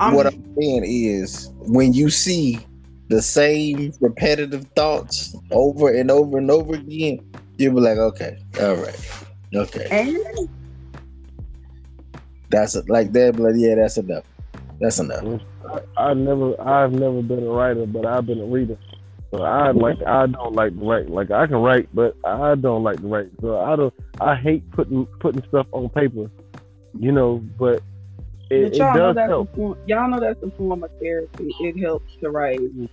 [0.00, 2.60] I'm what I'm saying is when you see
[3.08, 7.20] the same repetitive thoughts over and over and over again,
[7.58, 9.86] you'll be like, okay, all right, okay.
[9.90, 10.48] And
[12.48, 12.88] that's it.
[12.88, 14.24] Like that, but yeah, that's enough.
[14.80, 15.22] That's enough.
[15.22, 15.40] Mm.
[15.96, 18.78] I, I never, I've never been a writer, but I've been a reader.
[19.30, 19.78] So I mm-hmm.
[19.78, 21.08] like, I don't like to write.
[21.08, 23.30] Like I can write, but I don't like to write.
[23.40, 26.30] So I don't, I hate putting putting stuff on paper,
[26.98, 27.42] you know.
[27.58, 27.82] But
[28.50, 29.54] it, y'all, know that's help.
[29.54, 31.54] Form, y'all know that's a form of therapy.
[31.60, 32.60] It helps to write.
[32.60, 32.88] And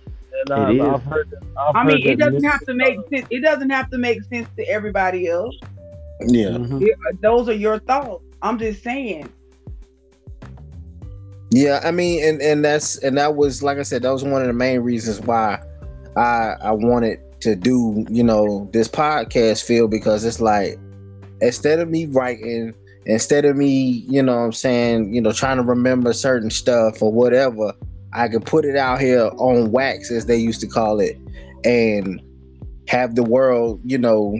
[0.50, 3.26] I, it I've heard that, I've i mean, it doesn't have to make sense.
[3.30, 5.56] It doesn't have to make sense to everybody else.
[6.20, 6.50] Yeah.
[6.50, 6.82] Mm-hmm.
[6.82, 8.24] It, those are your thoughts.
[8.42, 9.28] I'm just saying.
[11.50, 14.40] Yeah, I mean, and and that's and that was like I said, that was one
[14.40, 15.60] of the main reasons why
[16.16, 20.78] I I wanted to do you know this podcast feel because it's like
[21.40, 22.74] instead of me writing
[23.06, 27.12] instead of me you know i'm saying you know trying to remember certain stuff or
[27.12, 27.72] whatever
[28.12, 31.18] i could put it out here on wax as they used to call it
[31.64, 32.22] and
[32.88, 34.38] have the world you know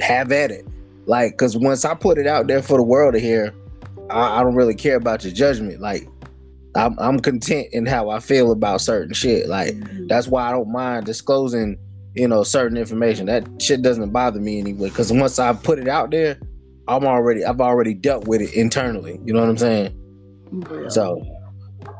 [0.00, 0.66] have at it
[1.06, 3.54] like because once i put it out there for the world to hear
[4.08, 6.08] I, I don't really care about your judgment like
[6.74, 9.48] I'm, I'm content in how I feel about certain shit.
[9.48, 10.06] Like mm-hmm.
[10.06, 11.76] that's why I don't mind disclosing,
[12.14, 13.26] you know, certain information.
[13.26, 14.88] That shit doesn't bother me anyway.
[14.88, 16.38] Because once I put it out there,
[16.90, 19.20] I'm already I've already dealt with it internally.
[19.24, 19.96] You know what I'm saying?
[20.72, 20.88] Yeah.
[20.88, 21.24] So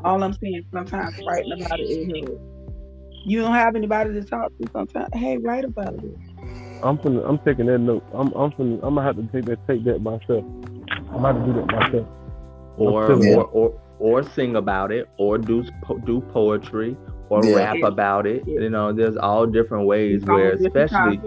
[0.03, 2.29] all I'm saying sometimes writing about it is
[3.25, 5.07] you don't have anybody to talk to sometimes.
[5.13, 6.13] Hey, write about it.
[6.83, 8.03] I'm finna, I'm taking that note.
[8.13, 10.43] I'm I'm finna, I'm gonna have to take that take that myself.
[10.43, 12.07] I'm gonna have to do that myself.
[12.75, 15.63] Or or, or or sing about it or do
[16.05, 16.97] do poetry
[17.29, 17.55] or yeah.
[17.55, 18.45] rap about it.
[18.45, 21.21] You know, there's all different ways where especially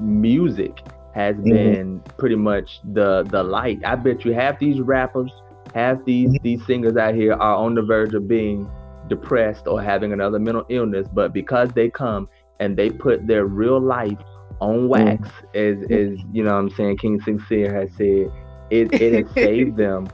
[0.00, 0.80] music
[1.14, 1.50] has mm-hmm.
[1.50, 3.80] been pretty much the the light.
[3.84, 5.32] I bet you half these rappers,
[5.74, 6.42] half these mm-hmm.
[6.42, 8.68] these singers out here are on the verge of being
[9.08, 12.28] depressed or having another mental illness, but because they come
[12.60, 14.18] and they put their real life
[14.60, 15.56] on wax, mm-hmm.
[15.56, 18.32] as as you know, what I'm saying King Sincere has said,
[18.70, 20.08] it it has saved them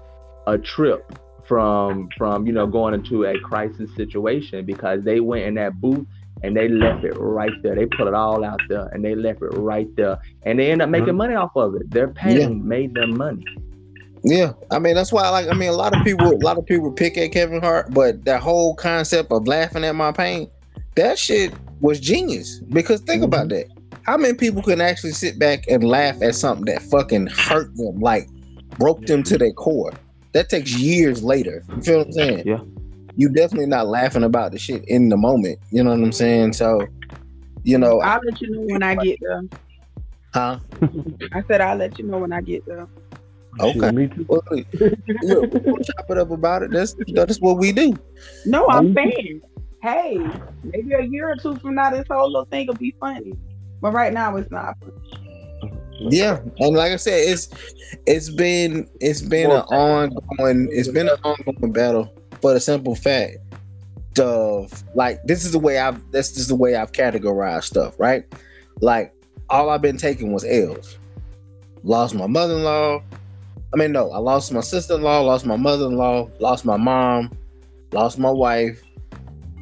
[0.46, 5.54] a trip from from you know going into a crisis situation because they went in
[5.54, 6.06] that booth
[6.42, 7.74] and they left it right there.
[7.74, 10.18] They put it all out there and they left it right there.
[10.44, 11.16] And they end up making mm-hmm.
[11.16, 11.90] money off of it.
[11.90, 12.48] Their pain yeah.
[12.48, 13.44] made them money.
[14.22, 14.52] Yeah.
[14.70, 16.92] I mean that's why like I mean a lot of people a lot of people
[16.92, 20.50] pick at Kevin Hart, but that whole concept of laughing at my pain,
[20.96, 22.60] that shit was genius.
[22.68, 23.24] Because think mm-hmm.
[23.24, 23.66] about that.
[24.02, 28.00] How many people can actually sit back and laugh at something that fucking hurt them,
[28.00, 28.28] like
[28.78, 29.92] broke them to their core?
[30.32, 31.62] That takes years later.
[31.76, 32.42] You feel what I'm saying?
[32.46, 32.60] Yeah
[33.16, 35.58] you definitely not laughing about the shit in the moment.
[35.70, 36.52] You know what I'm saying?
[36.54, 36.86] So,
[37.62, 39.42] you know, I'll let you know when I get there.
[40.32, 40.58] Huh?
[41.32, 42.86] I said I'll let you know when I get there.
[43.58, 43.90] Okay.
[43.90, 44.26] Me too.
[44.28, 46.70] Well, we'll chop it up about it.
[46.70, 47.96] That's that's what we do.
[48.46, 49.42] No, I'm saying,
[49.82, 50.18] hey,
[50.62, 53.34] maybe a year or two from now, this whole little thing will be funny.
[53.80, 54.76] But right now, it's not.
[55.98, 57.48] Yeah, and like I said, it's
[58.06, 63.38] it's been it's been an ongoing it's been an ongoing battle for the simple fact
[64.18, 68.24] of like this is the way I've this is the way I've categorized stuff, right?
[68.80, 69.14] Like
[69.48, 70.98] all I've been taking was L's.
[71.82, 73.02] Lost my mother-in-law.
[73.72, 77.36] I mean, no, I lost my sister-in-law, lost my mother-in-law, lost my mom,
[77.92, 78.82] lost my wife,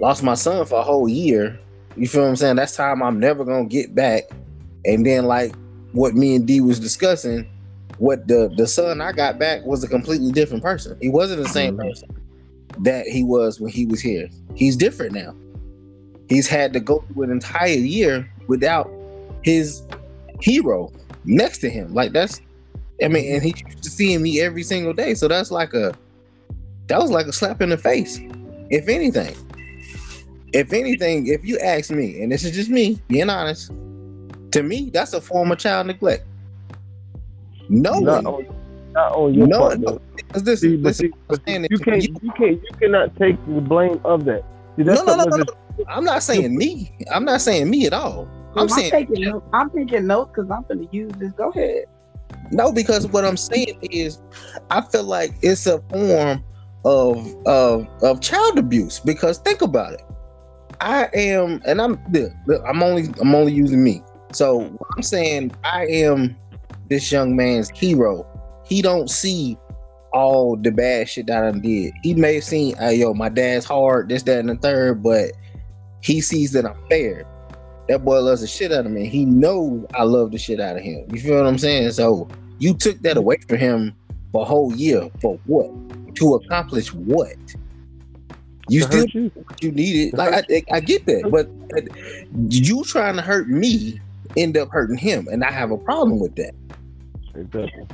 [0.00, 1.58] lost my son for a whole year.
[1.96, 2.56] You feel what I'm saying?
[2.56, 4.24] That's time I'm never gonna get back.
[4.84, 5.54] And then like
[5.92, 7.48] what me and D was discussing,
[7.98, 10.96] what the the son I got back was a completely different person.
[11.00, 11.88] He wasn't the same mm-hmm.
[11.88, 12.18] person
[12.80, 14.28] that he was when he was here.
[14.54, 15.34] He's different now.
[16.28, 18.90] He's had to go through an entire year without
[19.42, 19.82] his
[20.40, 20.92] hero
[21.24, 21.94] next to him.
[21.94, 22.40] Like that's
[23.02, 25.14] I mean, and he's used to seeing me every single day.
[25.14, 25.94] So that's like a
[26.88, 28.20] that was like a slap in the face,
[28.70, 29.34] if anything.
[30.52, 33.70] If anything, if you ask me, and this is just me being honest,
[34.52, 36.24] to me, that's a form of child neglect.
[37.68, 38.42] No one oh,
[38.98, 39.78] not on your no, part.
[39.78, 40.00] No,
[40.34, 41.12] this, see, this see,
[41.70, 44.42] you can't, you, you can't, you cannot take the blame of that.
[44.76, 45.44] See, no, no, no, no, no.
[45.88, 46.92] I'm not saying me.
[47.12, 48.28] I'm not saying me at all.
[48.56, 49.46] I'm, I'm saying taking notes.
[49.52, 51.32] I'm taking notes because I'm going to use this.
[51.32, 51.84] Go ahead.
[52.50, 54.20] No, because what I'm saying is,
[54.70, 56.44] I feel like it's a form
[56.84, 58.98] of of of child abuse.
[58.98, 60.02] Because think about it.
[60.80, 62.00] I am, and I'm
[62.66, 64.02] I'm only I'm only using me.
[64.32, 66.36] So I'm saying I am
[66.88, 68.26] this young man's hero
[68.68, 69.56] he don't see
[70.12, 71.92] all the bad shit that I did.
[72.02, 75.32] He may have seen, uh, yo, my dad's hard, this, that, and the third, but
[76.00, 77.24] he sees that I'm fair.
[77.88, 79.06] That boy loves the shit out of me.
[79.06, 81.06] He knows I love the shit out of him.
[81.10, 81.90] You feel what I'm saying?
[81.92, 82.28] So
[82.58, 83.94] you took that away from him
[84.32, 85.70] for a whole year for what?
[86.16, 87.36] To accomplish what?
[88.68, 89.30] You still you.
[89.62, 90.18] you needed.
[90.18, 91.48] Like I, I get that, but
[92.50, 93.98] you trying to hurt me
[94.36, 96.52] end up hurting him, and I have a problem with that.
[97.34, 97.86] Exactly.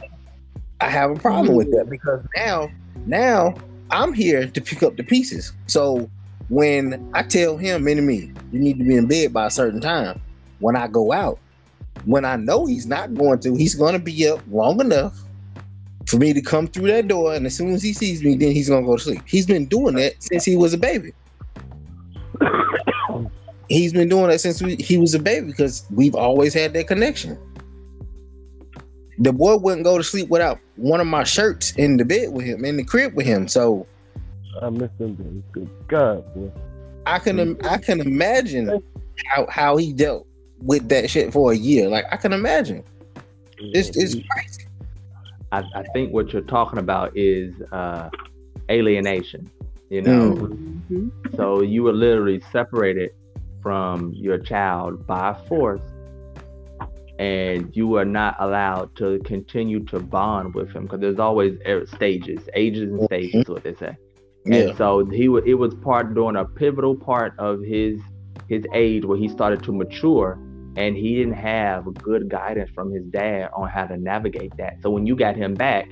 [0.85, 1.91] I have a problem with that mm-hmm.
[1.91, 2.71] because now,
[3.07, 3.55] now
[3.91, 5.51] I'm here to pick up the pieces.
[5.67, 6.11] So
[6.51, 9.81] when I tell him, and me, you need to be in bed by a certain
[9.81, 10.21] time.
[10.59, 11.39] When I go out,
[12.05, 15.19] when I know he's not going to, he's going to be up long enough
[16.07, 18.53] for me to come through that door, and as soon as he sees me, then
[18.53, 19.23] he's gonna go to sleep.
[19.27, 21.15] He's been doing that since he was a baby.
[23.71, 26.89] he's been doing that since we, he was a baby because we've always had that
[26.89, 27.39] connection.
[29.19, 32.45] The boy wouldn't go to sleep without one of my shirts in the bed with
[32.45, 33.47] him, in the crib with him.
[33.49, 33.87] So
[34.61, 35.43] I miss him.
[35.53, 36.51] Good God, boy.
[37.07, 38.83] I can I can imagine
[39.27, 40.27] how how he dealt
[40.61, 41.89] with that shit for a year.
[41.89, 42.83] Like I can imagine.
[43.59, 44.67] It's it's crazy.
[45.53, 48.11] I, I think what you're talking about is uh,
[48.71, 49.51] alienation.
[49.91, 51.09] You know, mm-hmm.
[51.37, 53.11] so you were literally separated
[53.63, 55.83] from your child by force,
[57.19, 61.59] and you are not allowed to continue to bond with him because there's always
[61.95, 63.53] stages, ages and stages, mm-hmm.
[63.53, 63.97] what they say.
[64.47, 64.57] Yeah.
[64.57, 68.01] And so he was it was part during a pivotal part of his
[68.49, 70.39] his age where he started to mature
[70.77, 74.79] and he didn't have good guidance from his dad on how to navigate that.
[74.83, 75.89] So when you got him back,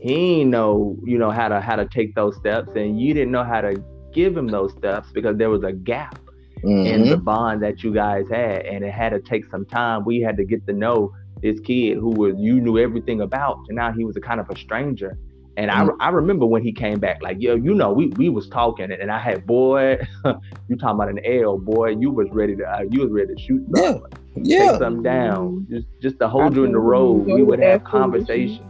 [0.00, 3.44] he know, you know, how to how to take those steps and you didn't know
[3.44, 3.82] how to
[4.12, 6.18] give him those steps because there was a gap
[6.62, 6.86] mm-hmm.
[6.86, 10.04] in the bond that you guys had and it had to take some time.
[10.04, 13.76] We had to get to know this kid who was you knew everything about and
[13.76, 15.16] now he was a kind of a stranger
[15.56, 16.00] and I, mm-hmm.
[16.00, 19.10] I remember when he came back, like, yo, you know, we, we was talking and
[19.10, 19.98] I had, boy,
[20.68, 23.40] you talking about an L, boy, you was ready to, uh, you was ready to
[23.40, 24.02] shoot something.
[24.36, 24.70] Yeah.
[24.70, 25.66] Take something down.
[25.68, 27.26] Just, just to hold you in the road.
[27.26, 28.66] We would have conversations.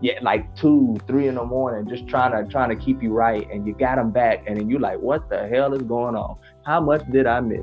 [0.00, 3.48] Yeah, like two, three in the morning, just trying to, trying to keep you right.
[3.50, 4.44] And you got him back.
[4.46, 6.36] And then you like, what the hell is going on?
[6.64, 7.60] How much did I miss?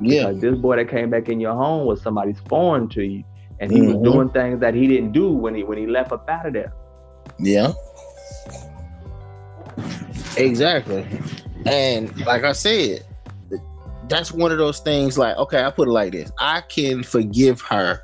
[0.00, 0.28] Yeah.
[0.28, 3.24] Because this boy that came back in your home was somebody's foreign to you.
[3.60, 4.00] And he mm-hmm.
[4.00, 6.52] was doing things that he didn't do when he, when he left up out of
[6.52, 6.72] there.
[7.38, 7.72] Yeah.
[10.36, 11.06] Exactly.
[11.66, 13.04] And like I said,
[14.08, 16.30] that's one of those things like, okay, I put it like this.
[16.38, 18.02] I can forgive her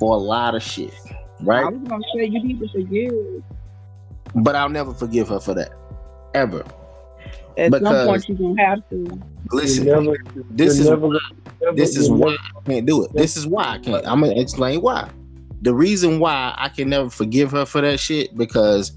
[0.00, 0.94] for a lot of shit.
[1.40, 1.64] Right?
[1.64, 3.42] I was gonna say you need to forgive.
[4.36, 5.72] But I'll never forgive her for that.
[6.34, 6.64] Ever.
[7.56, 9.22] At because, some point you're gonna have to.
[9.52, 10.16] Listen, never,
[10.50, 11.20] this is never,
[11.74, 13.12] this is why I can't do it.
[13.12, 14.06] This is why I can't.
[14.06, 15.08] I'm gonna explain why.
[15.62, 18.92] The reason why I can never forgive her for that shit because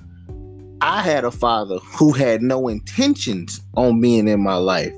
[0.82, 4.94] I had a father who had no intentions on being in my life.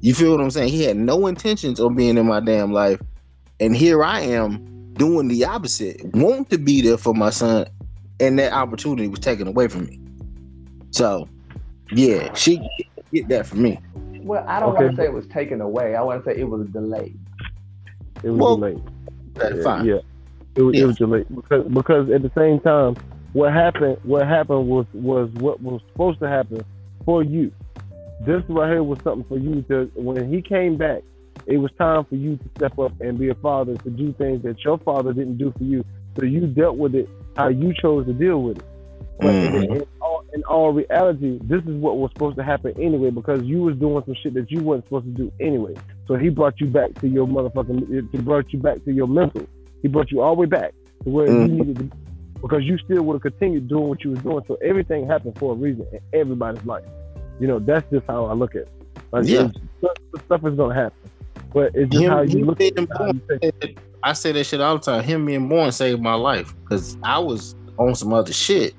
[0.00, 0.68] You feel what I'm saying?
[0.68, 3.00] He had no intentions on being in my damn life.
[3.60, 7.66] And here I am doing the opposite, want to be there for my son,
[8.20, 10.00] and that opportunity was taken away from me.
[10.90, 11.28] So,
[11.92, 12.60] yeah, she
[13.14, 13.78] get that from me.
[14.22, 14.84] Well, I don't okay.
[14.84, 15.94] want to say it was taken away.
[15.94, 17.18] I want to say it was delayed.
[18.22, 18.82] It was well, delayed.
[19.34, 19.84] That's yeah, fine.
[19.84, 19.98] Yeah,
[20.56, 20.82] it was, yeah.
[20.82, 22.96] it was delayed because because at the same time,
[23.32, 26.64] what happened what happened was was what was supposed to happen
[27.04, 27.52] for you.
[28.20, 31.02] This right here was something for you to when he came back,
[31.46, 34.42] it was time for you to step up and be a father to do things
[34.44, 35.84] that your father didn't do for you.
[36.16, 38.64] So you dealt with it how you chose to deal with it.
[39.18, 40.03] But mm-hmm.
[40.34, 44.02] In, all, reality, this is what was supposed to happen anyway because you was doing
[44.04, 45.74] some shit that you wasn't supposed to do anyway.
[46.06, 49.46] So he brought you back to your motherfucking, he brought you back to your mental.
[49.82, 51.54] He brought you all the way back to where mm-hmm.
[51.54, 51.90] you needed to be
[52.44, 54.44] because you still would have continued doing what you was doing.
[54.46, 56.84] So everything happened for a reason in everybody's life.
[57.40, 58.72] You know, that's just how I look at it.
[59.12, 59.48] Like, yeah.
[59.78, 61.10] stuff, stuff is gonna happen,
[61.54, 63.78] but it's just him, how you look at it.
[64.02, 65.02] I say that shit all the time.
[65.02, 68.74] Him being born saved my life because I was on some other shit.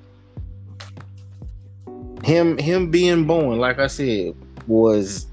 [2.26, 4.34] Him, him being born, like I said,
[4.66, 5.28] was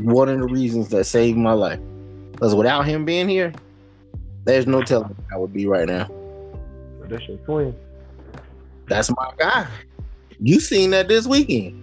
[0.00, 1.78] one of the reasons that saved my life.
[2.32, 3.52] Because without him being here,
[4.44, 6.10] there's no telling I would be right now.
[7.04, 7.76] That's your twin.
[8.88, 9.68] That's my guy.
[10.40, 11.80] You seen that this weekend.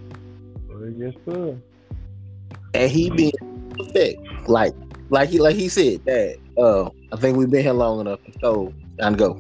[0.98, 1.56] yes, sir.
[2.74, 3.32] And he being
[3.78, 4.50] perfect.
[4.50, 4.74] Like
[5.10, 8.20] like he like he said that uh I think we've been here long enough.
[8.42, 9.34] So time to go.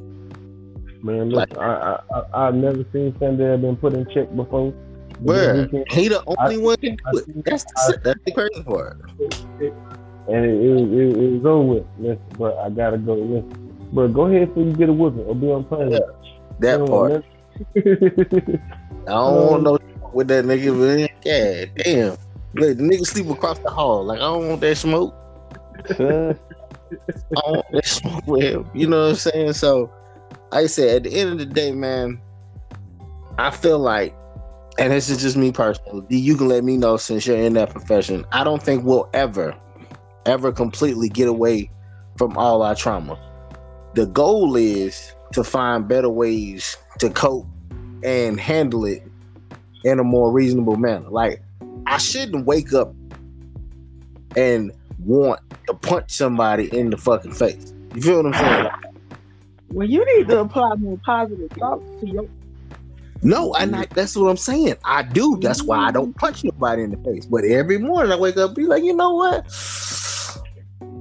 [1.03, 4.73] Man, look, like, I, I I've never seen have been put in check before.
[5.21, 7.45] Where he the only I, one can do it.
[7.45, 9.01] That's the, that's the crazy part.
[10.27, 11.85] And it, it, it, it was over with.
[11.97, 13.15] Listen, but I gotta go.
[13.15, 16.05] Listen, but go ahead so you get a whooping or be on punishment.
[16.61, 17.25] Yeah, that part.
[19.07, 19.77] I don't want no
[20.13, 21.09] with that nigga, man.
[21.23, 22.17] God damn.
[22.53, 24.05] Look, the nigga sleep across the hall.
[24.05, 25.13] Like I don't want that smoke.
[25.89, 26.39] I don't
[27.35, 28.69] want that smoke with him.
[28.73, 29.53] You know what I'm saying?
[29.53, 29.91] So
[30.51, 32.21] like I said, at the end of the day, man,
[33.37, 34.15] I feel like,
[34.79, 37.69] and this is just me personally, you can let me know since you're in that
[37.69, 38.25] profession.
[38.31, 39.55] I don't think we'll ever,
[40.25, 41.69] ever completely get away
[42.17, 43.19] from all our trauma
[43.93, 47.47] the goal is to find better ways to cope
[48.03, 49.03] and handle it
[49.83, 51.09] in a more reasonable manner.
[51.09, 51.41] Like
[51.85, 52.93] I shouldn't wake up
[54.35, 57.73] and want to punch somebody in the fucking face.
[57.95, 58.71] You feel what I'm saying?
[59.71, 62.27] Well, you need to apply more positive thoughts to your
[63.21, 64.75] No, and I, that's what I'm saying.
[64.85, 65.37] I do.
[65.41, 67.25] That's why I don't punch nobody in the face.
[67.25, 69.45] But every morning I wake up, be like, you know what?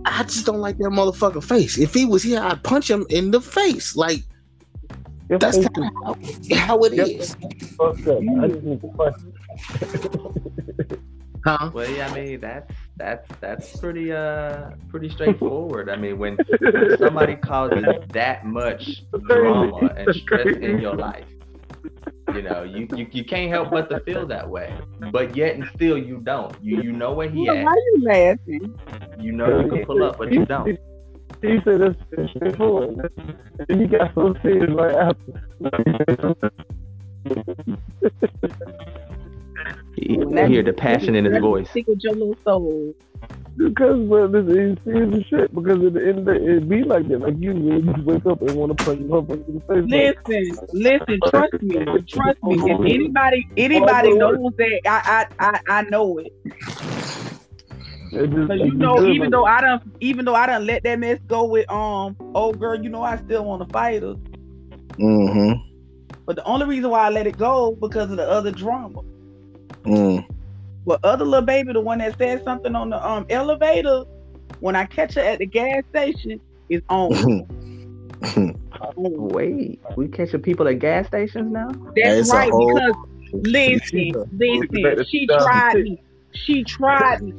[0.05, 1.79] I just don't like that motherfucker face.
[1.79, 3.95] If he was here, I'd punch him in the face.
[3.95, 4.23] Like
[5.29, 6.17] that's kind of
[6.51, 7.37] how, how it is.
[11.45, 11.71] Huh?
[11.73, 15.89] Well, yeah, I mean that's that's that's pretty uh pretty straightforward.
[15.89, 16.37] I mean, when
[16.99, 21.25] somebody causes that much drama and stress in your life,
[22.35, 24.77] you know, you, you you can't help but to feel that way.
[25.13, 26.55] But yet and still you don't.
[26.63, 27.65] You you know where he well, at.
[27.65, 28.79] Why are you laughing?
[29.19, 30.79] You know you can pull up, but you don't.
[31.41, 33.13] He said that's straightforward.
[33.69, 36.51] You got so serious right after.
[39.97, 41.69] You hear the passion in his voice.
[41.71, 42.95] Secret your little soul.
[43.59, 45.53] Because well, this is serious shit.
[45.53, 47.19] Because at the end of the day, it be like that.
[47.19, 50.15] Like you, you just wake up and want to punch your motherfucker in the face.
[50.29, 51.75] Listen, listen, trust me,
[52.09, 52.57] trust me.
[52.65, 56.33] If anybody, anybody knows that, I, I, I, I know it.
[58.13, 61.45] Cause you know, even though I don't, even though I don't let that mess go
[61.45, 64.15] with um old girl, you know, I still want to fight her.
[64.99, 65.53] Mm-hmm.
[66.25, 69.03] But the only reason why I let it go because of the other drama.
[69.85, 70.27] Mm.
[70.87, 74.05] But other little baby, the one that said something on the um elevator,
[74.61, 77.47] when I catch her at the gas station, is on.
[78.37, 81.69] oh, Wait, we catching people at gas stations now?
[81.95, 82.75] That's right, whole...
[82.75, 82.95] because
[83.33, 86.03] listen, listen, she tried me.
[86.33, 87.33] She tried me.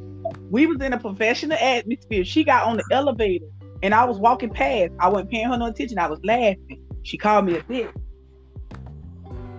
[0.49, 2.23] We was in a professional atmosphere.
[2.23, 3.47] She got on the elevator
[3.81, 4.91] and I was walking past.
[4.99, 5.97] I wasn't paying her no attention.
[5.97, 6.85] I was laughing.
[7.03, 7.91] She called me a bitch.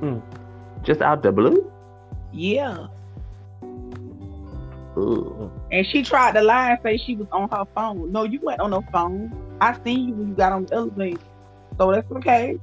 [0.00, 0.18] Hmm.
[0.82, 1.70] Just out the blue?
[2.32, 2.86] Yeah.
[5.00, 5.50] Ooh.
[5.72, 8.12] And she tried to lie and say she was on her phone.
[8.12, 9.32] No, you went on her phone.
[9.60, 11.20] I seen you when you got on the elevator.
[11.78, 12.58] So that's okay.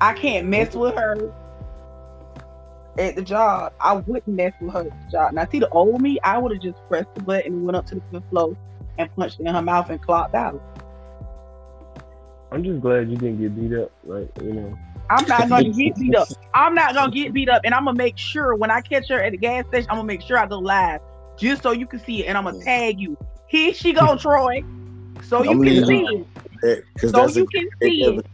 [0.00, 1.32] I can't mess with her
[2.98, 3.72] at the job.
[3.80, 5.34] I wouldn't mess with her at the job.
[5.34, 7.86] Now, see the old me, I would have just pressed the button and went up
[7.86, 8.56] to the fifth floor
[8.98, 10.60] and punched in her mouth and clocked out.
[12.52, 14.78] I'm just glad you didn't get beat up, like you know.
[15.10, 16.28] I'm not gonna get beat up.
[16.54, 19.20] I'm not gonna get beat up, and I'm gonna make sure when I catch her
[19.20, 21.00] at the gas station, I'm gonna make sure I go live
[21.38, 23.16] just so you can see it, and I'm gonna tag you.
[23.48, 24.62] Here she go, Troy,
[25.22, 26.26] so you I'm can uh, see
[26.62, 26.84] it.
[27.02, 28.26] Eh, so you can see it.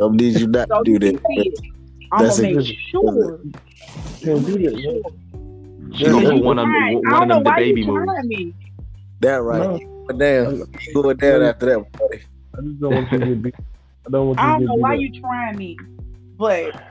[0.00, 1.72] I need you not so to do that.
[2.12, 3.40] I'm gonna make sure.
[4.20, 5.12] Can't do that.
[5.94, 8.54] She gonna put one of them, one of them the baby moves.
[9.20, 9.60] That right.
[9.60, 9.92] No.
[10.16, 12.22] Damn, going down after that, buddy.
[12.54, 13.54] I just don't want you to get beat.
[14.06, 15.76] I don't want you I don't know why you trying me,
[16.36, 16.82] but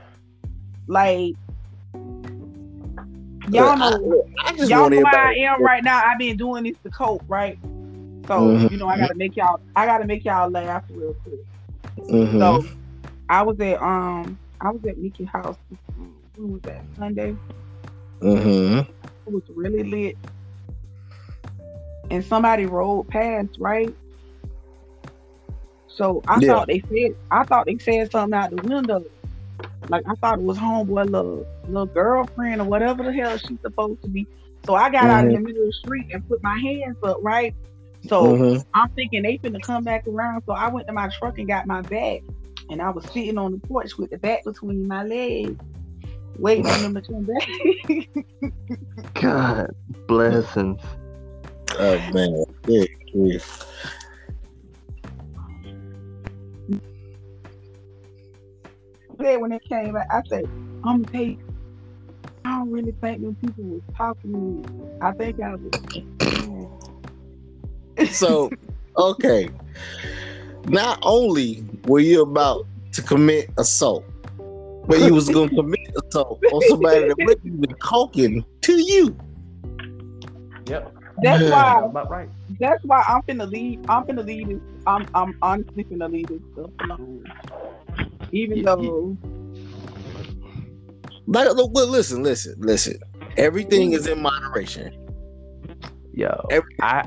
[0.86, 1.34] like
[3.50, 6.02] y'all know, I, I y'all know where I am right now.
[6.04, 7.58] I've been doing this to cope, right?
[8.26, 8.72] So mm-hmm.
[8.72, 11.40] you know, I gotta make y'all, I gotta make y'all laugh real quick.
[11.98, 12.38] Mm-hmm.
[12.38, 12.64] So
[13.28, 15.56] I was at um, I was at Mickey House.
[16.36, 16.84] When was that?
[16.96, 17.36] Sunday.
[18.20, 18.90] Mm-hmm.
[19.26, 20.16] It was really lit,
[22.10, 23.92] and somebody rolled past, right?
[25.88, 26.52] So I yeah.
[26.52, 29.04] thought they said I thought they said something out the window.
[29.88, 34.02] Like I thought it was homeboy little little girlfriend or whatever the hell she's supposed
[34.02, 34.26] to be.
[34.64, 35.10] So I got mm-hmm.
[35.10, 35.44] out in the mm-hmm.
[35.44, 37.54] middle of the street and put my hands up, right?
[38.08, 38.60] So mm-hmm.
[38.74, 40.42] I'm thinking they finna come back around.
[40.46, 42.24] So I went to my truck and got my bag.
[42.70, 45.60] And I was sitting on the porch with the back between my legs,
[46.38, 49.14] waiting for them to come back.
[49.20, 49.74] God
[50.06, 50.80] blessings.
[51.78, 52.44] Oh man.
[52.66, 52.84] Yeah,
[59.22, 60.48] said when it came out, I said,
[60.84, 61.38] I'm take.
[62.44, 64.64] I don't really think them people was talking to me.
[65.00, 65.54] I think I
[67.96, 68.16] was.
[68.16, 68.50] so,
[68.98, 69.48] okay.
[70.66, 74.04] Not only were you about to commit assault,
[74.86, 79.16] but you was gonna commit assault on somebody that wasn't even talking to you.
[80.66, 80.94] Yep.
[81.22, 81.80] That's why.
[81.84, 82.28] About right.
[82.58, 83.78] That's why I'm finna leave.
[83.88, 84.60] I'm finna leave this.
[84.86, 87.24] I'm I'm honestly finna leave this stuff alone.
[88.32, 89.16] Even yeah, though.
[91.26, 92.98] Like, look, listen, listen, listen.
[93.36, 93.94] Everything mm.
[93.94, 94.98] is in moderation.
[96.14, 96.46] Yo,
[96.82, 97.02] I,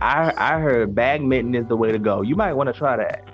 [0.00, 2.22] I I heard badminton is the way to go.
[2.22, 3.24] You might want to try that.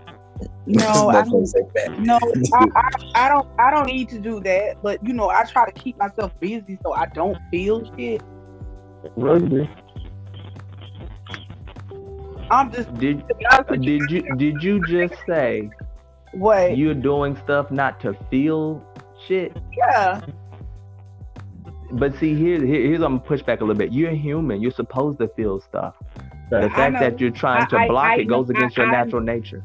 [0.66, 2.18] No, I don't, no,
[2.55, 3.49] I, I, I, don't.
[3.59, 4.82] I don't need to do that.
[4.82, 8.22] But you know, I try to keep myself busy so I don't feel shit.
[9.16, 9.68] Rugby.
[12.51, 12.92] I'm just.
[12.95, 13.24] Did
[13.80, 15.70] did you did you just say
[16.37, 16.76] what?
[16.76, 18.85] You're doing stuff not to feel
[19.26, 19.57] shit.
[19.76, 20.20] Yeah.
[21.93, 23.93] But see, here, here here's I'm gonna push back a little bit.
[23.93, 24.61] You're human.
[24.61, 25.95] You're supposed to feel stuff.
[26.51, 29.64] The fact that you're trying to I, block I, it goes against your natural nature.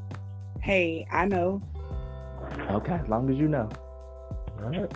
[0.61, 1.61] Hey, I know.
[2.72, 3.70] Okay, as long as you know.
[4.63, 4.91] All right.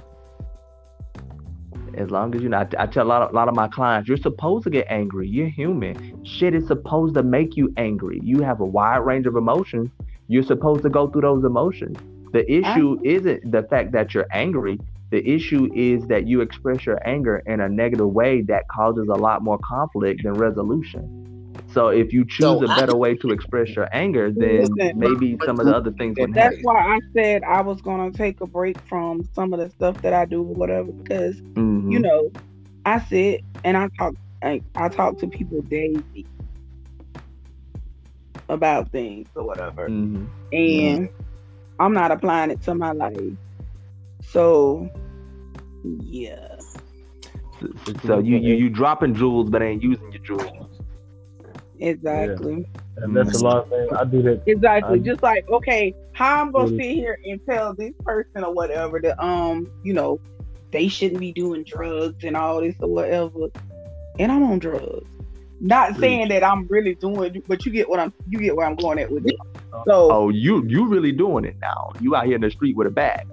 [1.95, 3.67] As long as you know, I, I tell a lot, of, a lot of my
[3.67, 5.27] clients, you're supposed to get angry.
[5.27, 6.23] You're human.
[6.25, 8.19] Shit is supposed to make you angry.
[8.23, 9.91] You have a wide range of emotions.
[10.33, 11.95] You're supposed to go through those emotions.
[12.31, 14.79] The issue isn't the fact that you're angry.
[15.11, 19.13] The issue is that you express your anger in a negative way that causes a
[19.13, 21.53] lot more conflict than resolution.
[21.71, 24.97] So if you choose so a better I, way to express your anger, then listen,
[24.97, 28.41] maybe some of the other things would That's why I said I was gonna take
[28.41, 31.91] a break from some of the stuff that I do or whatever, because mm-hmm.
[31.91, 32.31] you know,
[32.85, 36.25] I sit and I talk I, I talk to people daily
[38.49, 39.89] about things or whatever.
[39.89, 40.25] Mm-hmm.
[40.51, 41.23] And mm-hmm.
[41.79, 43.19] I'm not applying it to my life.
[44.23, 44.89] So
[46.01, 46.57] yeah.
[47.59, 50.69] So, so you, you you dropping jewels but ain't using your jewels.
[51.79, 52.65] Exactly.
[52.73, 53.03] Yeah.
[53.03, 53.91] And that's a lot of things.
[53.91, 54.43] I do that.
[54.45, 54.99] Exactly.
[54.99, 58.99] I, Just like, okay, how I'm gonna sit here and tell this person or whatever
[59.01, 60.19] that um, you know,
[60.71, 63.47] they shouldn't be doing drugs and all this or whatever.
[64.19, 65.07] And I'm on drugs.
[65.59, 68.75] Not saying that I'm really doing, but you get what I'm you get where I'm
[68.75, 69.35] going at with it.
[69.71, 71.91] So Oh, you you really doing it now.
[71.99, 73.25] You out here in the street with a bag.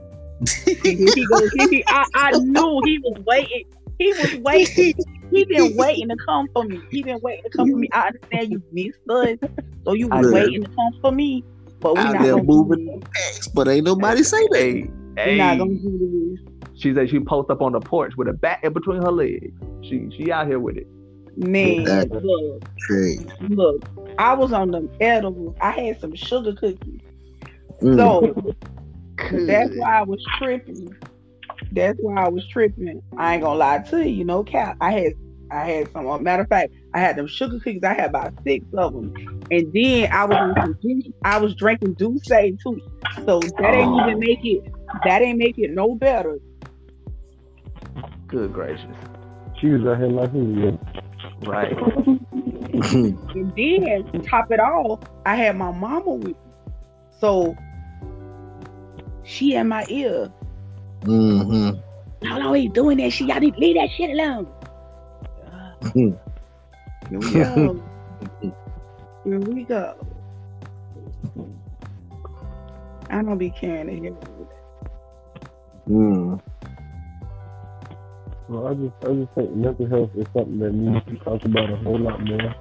[0.64, 3.64] he, he goes, he, I, I knew he was waiting.
[3.99, 4.95] He was waiting
[5.31, 6.83] he been waiting to come for me.
[6.91, 7.89] He been waiting to come for me.
[7.93, 9.51] I understand you missed us,
[9.85, 11.45] so you was waiting to come for me.
[11.81, 13.03] But we not gonna moving
[13.37, 14.59] X, but ain't nobody say that.
[14.59, 15.37] Hey, hey.
[15.39, 16.81] not gonna do this.
[16.81, 19.53] She said she post up on the porch with a bat in between her legs.
[19.83, 20.87] She she out here with it.
[21.41, 22.62] Man, look,
[23.49, 23.88] look,
[24.18, 25.57] I was on the edibles.
[25.62, 27.01] I had some sugar cookies.
[27.80, 27.97] Mm.
[27.97, 28.55] So
[29.47, 30.95] that's why I was tripping.
[31.72, 33.03] That's why I was tripping.
[33.16, 34.76] I ain't gonna lie to you, you know, Cap.
[34.82, 35.14] I had
[35.51, 36.22] I had some.
[36.22, 37.82] Matter of fact, I had them sugar cookies.
[37.84, 39.14] I had about six of them,
[39.51, 42.80] and then I was on some, I was drinking D'ussé too.
[43.24, 44.07] So that ain't oh.
[44.07, 44.70] even make it.
[45.05, 46.38] That ain't make it no better.
[48.26, 48.84] Good gracious.
[49.61, 50.78] She was out here like me.
[51.43, 51.73] Right.
[52.73, 56.35] and then top it off, I had my mama with me.
[57.18, 57.57] So
[59.25, 60.31] she in my ear
[61.03, 62.27] Mm-hmm.
[62.27, 63.29] Y'all always doing that shit.
[63.29, 64.47] Y'all need to leave that shit alone.
[65.95, 67.83] Here we go.
[69.25, 70.07] Here we go.
[73.09, 74.14] I don't be caring to hear
[75.89, 76.41] Mm.
[78.51, 81.44] Well, I just, I just think mental health is something that needs to be talked
[81.44, 82.53] about a whole lot more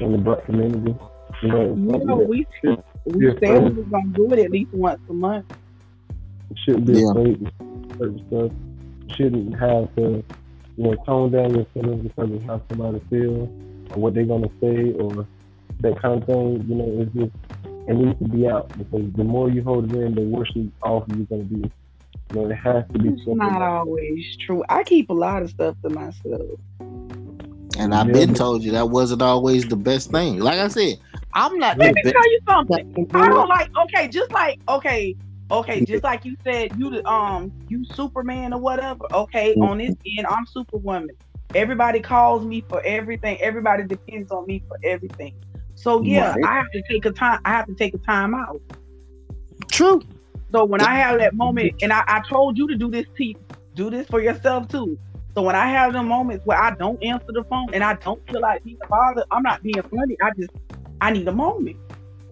[0.00, 0.96] in the black community.
[1.42, 5.00] You know, you know we, we said we were gonna do it at least once
[5.08, 5.46] a month.
[6.50, 7.10] It shouldn't be yeah.
[7.10, 7.52] afraid
[7.96, 8.50] certain stuff.
[9.06, 10.24] You shouldn't have to,
[10.76, 13.48] you know, tone down your feelings because of how somebody feels
[13.92, 15.24] or what they're gonna say or
[15.82, 16.66] that kind of thing.
[16.66, 17.30] You know, it's just
[17.86, 20.50] it needs to be out because the more you hold it in, the worse
[20.82, 21.70] off you're gonna be.
[22.30, 23.08] You know, it has to be.
[23.10, 24.62] It's not always true.
[24.68, 26.60] I keep a lot of stuff to myself.
[27.78, 28.12] And I've yeah.
[28.12, 30.40] been told you that wasn't always the best thing.
[30.40, 30.98] Like I said,
[31.34, 31.78] I'm not.
[31.78, 33.08] Let me tell you something.
[33.14, 33.70] I don't like.
[33.76, 35.14] Okay, just like okay,
[35.50, 39.04] Okay, just like you said, you um you Superman or whatever.
[39.12, 39.62] Okay, mm-hmm.
[39.62, 41.16] on this end, I'm Superwoman.
[41.54, 43.38] Everybody calls me for everything.
[43.40, 45.34] Everybody depends on me for everything.
[45.74, 46.44] So yeah, right.
[46.44, 47.40] I have to take a time.
[47.44, 48.60] I have to take a time out.
[49.70, 50.02] True.
[50.52, 53.34] So when I have that moment, and I, I told you to do this, to
[53.74, 54.98] do this for yourself too.
[55.34, 58.20] So when I have the moments where I don't answer the phone and I don't
[58.28, 60.16] feel like being bothered, I'm not being funny.
[60.22, 60.50] I just
[61.00, 61.76] I need a moment.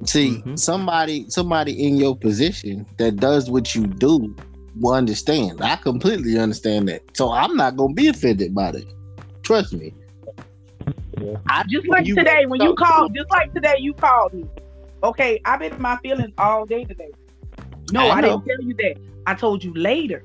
[0.05, 0.57] See, mm-hmm.
[0.57, 4.35] somebody somebody in your position that does what you do
[4.81, 5.63] will understand.
[5.63, 7.03] I completely understand that.
[7.17, 8.87] So I'm not gonna be offended by that.
[9.43, 9.95] Trust me.
[11.21, 11.37] Yeah.
[11.49, 14.47] I just like today when you called, just like today you called me.
[15.03, 17.11] Okay, I've been in my feelings all day today.
[17.93, 18.97] No, I, I didn't tell you that.
[19.27, 20.25] I told you later.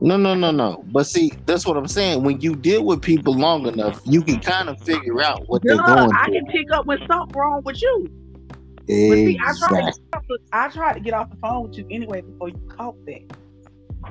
[0.00, 0.84] No, no, no, no.
[0.92, 2.22] But see, that's what I'm saying.
[2.22, 5.74] When you deal with people long enough, you can kind of figure out what Duh,
[5.74, 8.08] they're going I can pick up when something's wrong with you.
[8.86, 9.08] Exactly.
[9.08, 12.20] But see, I tried, to, I tried to get off the phone with you anyway
[12.20, 13.36] before you caught that.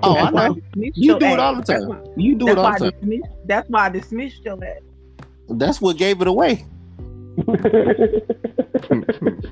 [0.04, 0.56] Oh, that's I know.
[0.56, 1.88] I you do it all the time.
[1.88, 2.92] Why, you do it all the time.
[3.00, 4.82] Dismissed, that's why I dismissed your ass.
[5.50, 6.66] That's what gave it away.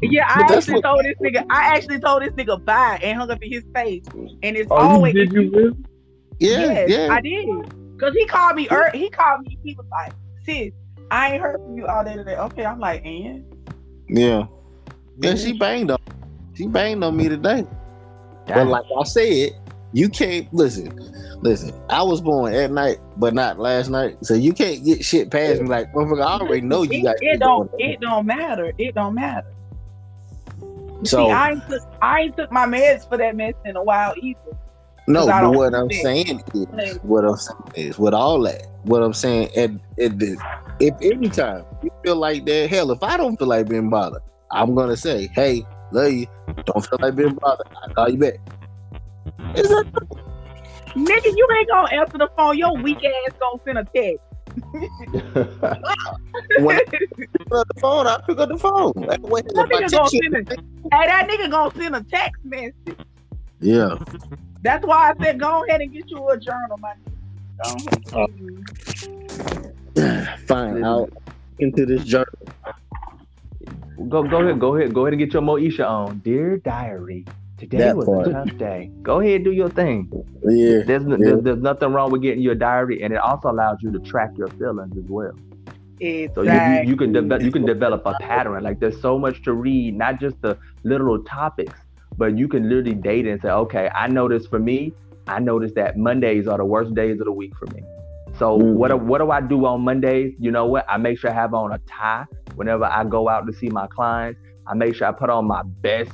[0.01, 0.83] yeah, I actually what...
[0.83, 1.45] told this nigga.
[1.49, 4.03] I actually told this nigga bye and hung up in his face.
[4.43, 5.13] And it's oh, always.
[5.13, 5.77] Did you really?
[6.39, 7.07] Yeah, yes, yeah.
[7.11, 7.47] I did.
[7.99, 8.67] Cause he called me.
[8.71, 9.57] Er, he called me.
[9.63, 10.13] He was like,
[10.45, 10.73] "Sis,
[11.11, 13.45] I ain't heard from you all day today." Okay, I'm like, and.
[14.09, 14.47] Yeah.
[15.19, 15.97] Yeah, she banged on.
[16.55, 17.65] She banged on me today.
[18.47, 19.51] But like I said,
[19.95, 20.91] you can't listen.
[21.41, 24.17] Listen, I was born at night, but not last night.
[24.23, 25.69] So you can't get shit past me.
[25.69, 27.15] Like, motherfucker, I already know you got.
[27.21, 27.71] It, don't.
[27.79, 28.73] It don't matter.
[28.77, 29.47] It don't matter.
[31.05, 33.83] So See, I ain't took I ain't took my meds for that mess in a
[33.83, 34.39] while either.
[35.07, 39.13] No, but what I'm saying is, what I'm saying is, with all that, what I'm
[39.13, 39.69] saying, at,
[40.03, 40.37] at this,
[40.79, 44.73] if anytime you feel like that, hell, if I don't feel like being bothered, I'm
[44.73, 46.25] gonna say, hey, love you,
[46.65, 48.39] don't feel like being bothered, I'll call you back.
[49.57, 49.85] Is that
[50.95, 52.57] Nigga, you ain't gonna answer the phone.
[52.57, 54.21] Your weak ass gonna send a text.
[56.61, 57.09] when I pick
[57.51, 58.93] up the phone, I pick up the phone.
[58.95, 60.45] That nigga gonna send a,
[60.95, 62.73] hey, that nigga gonna send a text message.
[63.59, 63.97] Yeah.
[64.61, 66.95] That's why I said go ahead and get you a journal, man.
[69.97, 70.81] Uh, fine.
[70.83, 71.09] I'll
[71.59, 72.25] into this journal.
[74.07, 76.19] Go go ahead, go ahead, go ahead and get your Moesha on.
[76.19, 77.25] Dear diary.
[77.57, 78.27] Today that was part.
[78.27, 78.91] a tough day.
[79.01, 80.11] Go ahead, do your thing.
[80.43, 80.83] Yeah.
[80.85, 81.15] There's, yeah.
[81.17, 84.31] there's, there's nothing wrong with getting your diary, and it also allows you to track
[84.37, 85.33] your feelings as well.
[86.01, 86.29] Exactly.
[86.35, 88.61] So you, you, you can develop you can develop a pattern.
[88.63, 91.79] Like there's so much to read, not just the literal topics,
[92.17, 94.91] but you can literally date and say, okay, I noticed for me,
[95.27, 97.81] I notice that Mondays are the worst days of the week for me.
[98.37, 100.33] So mm what what do I do on Mondays?
[100.39, 100.85] You know what?
[100.89, 102.25] I make sure I have on a tie
[102.55, 104.41] whenever I go out to see my clients.
[104.67, 106.11] I make sure I put on my best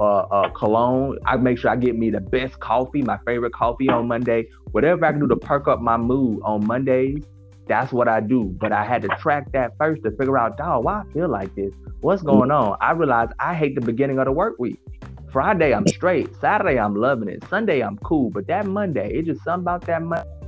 [0.00, 1.18] uh, uh, cologne.
[1.26, 4.48] I make sure I get me the best coffee, my favorite coffee on Monday.
[4.72, 7.22] Whatever I can do to perk up my mood on Mondays,
[7.68, 8.44] that's what I do.
[8.58, 11.54] But I had to track that first to figure out, dog, why I feel like
[11.54, 11.72] this?
[12.00, 12.76] What's going on?
[12.80, 14.80] I realized I hate the beginning of the work week.
[15.30, 16.34] Friday, I'm straight.
[16.40, 17.44] Saturday, I'm loving it.
[17.48, 18.30] Sunday, I'm cool.
[18.30, 20.39] But that Monday, it's just something about that Monday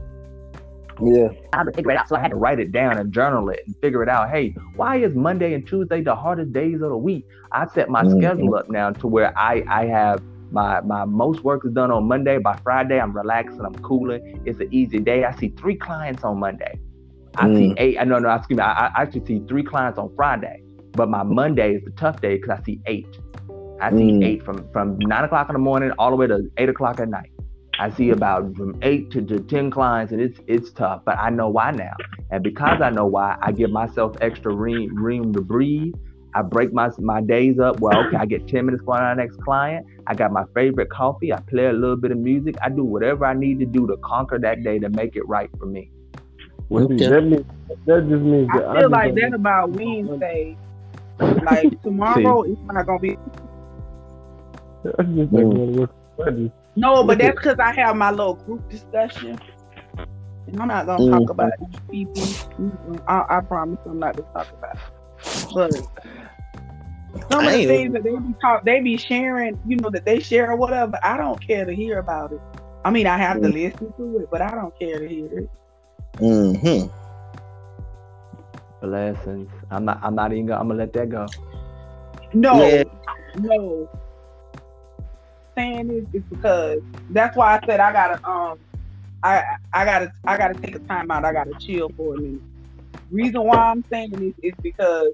[1.04, 1.28] yeah.
[1.52, 2.08] I had to figure it out.
[2.08, 4.30] So I had to write it down and journal it and figure it out.
[4.30, 7.26] Hey, why is Monday and Tuesday the hardest days of the week?
[7.52, 8.18] I set my mm-hmm.
[8.18, 10.22] schedule up now to where I, I have
[10.52, 12.38] my my most work is done on Monday.
[12.38, 14.42] By Friday, I'm relaxing, I'm cooling.
[14.44, 15.24] It's an easy day.
[15.24, 16.78] I see three clients on Monday.
[17.36, 17.56] I mm.
[17.56, 17.98] see eight.
[17.98, 18.62] I no no, excuse me.
[18.62, 22.36] I, I actually see three clients on Friday, but my Monday is the tough day
[22.36, 23.08] because I see eight.
[23.80, 24.24] I see mm.
[24.24, 27.08] eight from from nine o'clock in the morning all the way to eight o'clock at
[27.08, 27.31] night.
[27.78, 31.02] I see about from eight to, to ten clients, and it's it's tough.
[31.04, 31.94] But I know why now,
[32.30, 35.94] and because I know why, I give myself extra room, room to breathe.
[36.34, 37.80] I break my my days up.
[37.80, 39.86] Well, okay, I get ten minutes for our next client.
[40.06, 41.32] I got my favorite coffee.
[41.32, 42.56] I play a little bit of music.
[42.62, 45.50] I do whatever I need to do to conquer that day to make it right
[45.58, 45.90] for me.
[46.70, 46.96] Okay.
[47.08, 47.44] That, means,
[47.86, 50.56] that just means that I feel I like that about Wednesday.
[51.20, 53.16] Like tomorrow, it's not gonna be.
[56.20, 56.52] I just mm.
[56.74, 59.38] No, but that's because I have my little group discussion.
[60.46, 61.18] And I'm not gonna mm-hmm.
[61.18, 61.52] talk about
[61.90, 63.00] these people.
[63.06, 64.82] I, I, promise I'm not gonna talk about it.
[65.54, 65.72] But
[67.30, 70.18] some of the things that they be talk, they be sharing, you know, that they
[70.18, 70.98] share or whatever.
[71.02, 72.40] I don't care to hear about it.
[72.84, 73.52] I mean, I have mm-hmm.
[73.52, 75.50] to listen to it, but I don't care to hear it.
[76.18, 76.86] Hmm.
[78.80, 79.50] Blessings.
[79.70, 80.00] I'm not.
[80.02, 80.46] I'm not even.
[80.46, 81.26] Gonna, I'm gonna let that go.
[82.32, 82.66] No.
[82.66, 82.82] Yeah.
[83.38, 83.88] No
[85.56, 86.80] saying this is because
[87.10, 88.58] that's why I said I gotta um
[89.22, 89.42] I
[89.72, 91.24] I gotta I gotta take a time out.
[91.24, 92.42] I gotta chill for a minute.
[93.10, 95.12] Reason why I'm saying this is because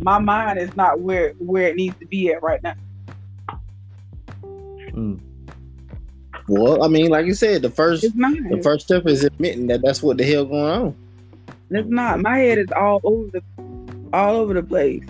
[0.00, 2.74] my mind is not where where it needs to be at right now.
[4.92, 5.20] Mm.
[6.48, 10.02] Well, I mean, like you said, the first the first step is admitting that that's
[10.02, 10.96] what the hell going on.
[11.70, 12.20] It's not.
[12.20, 13.42] My head is all over the
[14.12, 15.02] all over the place.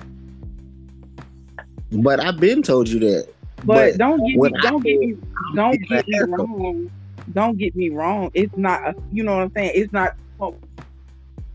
[1.92, 3.35] But I've been told you that.
[3.66, 5.16] But, don't get me, don't get me,
[5.54, 6.90] don't get me wrong.
[7.32, 8.30] Don't get me wrong.
[8.34, 9.72] It's not, a, you know what I'm saying.
[9.74, 10.52] It's not a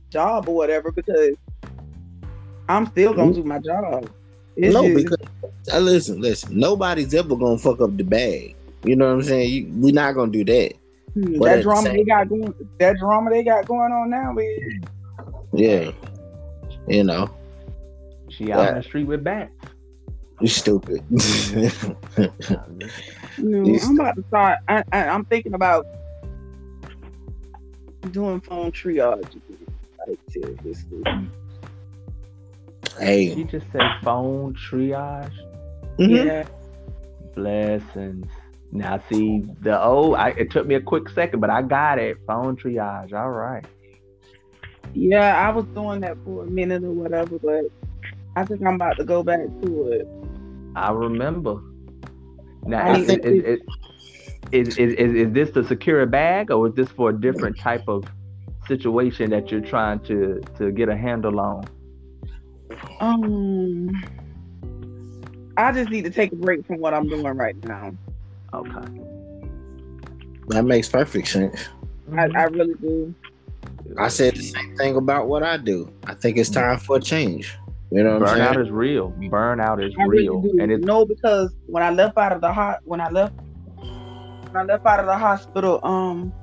[0.10, 1.36] job or whatever because
[2.68, 4.10] I'm still gonna do my job.
[4.56, 5.18] It's no, just, because
[5.74, 6.60] uh, listen, listen.
[6.60, 8.56] Nobody's ever gonna fuck up the bag.
[8.84, 9.50] You know what I'm saying?
[9.50, 10.74] You, we're not gonna do that.
[11.14, 12.54] Hmm, that drama the they got going.
[12.80, 14.82] That drama they got going on now, man.
[15.54, 15.92] Yeah,
[16.88, 17.30] you know.
[18.30, 19.52] She out in the street with bats.
[20.42, 21.04] You stupid.
[23.38, 24.60] no, I'm about to start.
[24.68, 25.86] I, I, am thinking about
[28.10, 29.40] doing phone triage.
[30.08, 31.04] Like seriously.
[32.98, 33.36] Hey.
[33.36, 35.32] You just said phone triage.
[36.00, 36.28] Mm-hmm.
[36.28, 36.48] Yeah.
[37.36, 38.26] Blessings.
[38.72, 42.18] Now see the oh, I, it took me a quick second, but I got it.
[42.26, 43.14] Phone triage.
[43.14, 43.66] All right.
[44.94, 47.66] Yeah, I was doing that for a minute or whatever, but
[48.36, 50.08] I think I'm about to go back to it.
[50.76, 51.62] I remember.
[52.64, 53.60] Now, is, is,
[54.52, 57.88] is, is, is, this to secure a bag, or is this for a different type
[57.88, 58.06] of
[58.68, 61.66] situation that you're trying to to get a handle on?
[63.00, 63.90] Um,
[65.58, 67.94] I just need to take a break from what I'm doing right now.
[68.54, 69.02] Okay,
[70.48, 71.68] that makes perfect sense.
[72.16, 73.16] I, I really do.
[73.98, 75.92] I said the same thing about what I do.
[76.06, 77.58] I think it's time for a change.
[77.92, 79.12] You know, burnout is real.
[79.20, 82.52] Burnout is I real, really and it's no because when I left out of the
[82.52, 83.34] hot, when I left
[83.76, 86.34] when I left out of the hospital um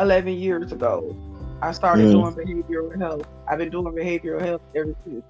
[0.00, 1.16] 11 years ago.
[1.60, 2.12] I started mm.
[2.12, 3.26] doing behavioral health.
[3.48, 5.24] I've been doing behavioral health ever since.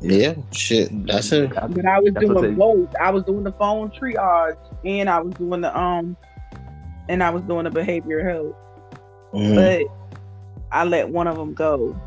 [0.00, 1.06] Yeah, shit.
[1.06, 1.50] That's it.
[1.50, 2.94] But I was doing both.
[2.96, 6.16] I was doing the phone triage and I was doing the um
[7.08, 8.56] and I was doing the behavioral health.
[9.34, 9.54] Mm.
[9.54, 9.99] But
[10.72, 12.00] I let one of them go.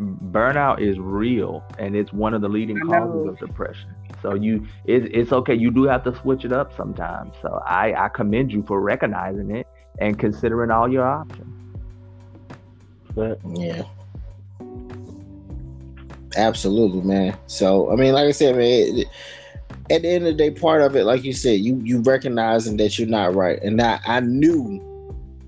[0.00, 3.94] Burnout is real and it's one of the leading causes of depression.
[4.22, 5.54] So you it's it's okay.
[5.54, 7.34] You do have to switch it up sometimes.
[7.42, 9.66] So I, I commend you for recognizing it
[9.98, 11.54] and considering all your options.
[13.14, 13.82] But yeah.
[16.36, 17.36] Absolutely, man.
[17.46, 19.08] So I mean, like I said, man, it,
[19.90, 22.76] at the end of the day, part of it, like you said, you you recognizing
[22.76, 24.84] that you're not right, and that I knew,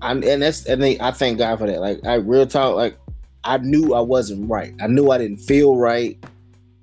[0.01, 1.79] I and that's and they, I thank God for that.
[1.79, 2.97] Like I real talk, like
[3.43, 4.73] I knew I wasn't right.
[4.81, 6.17] I knew I didn't feel right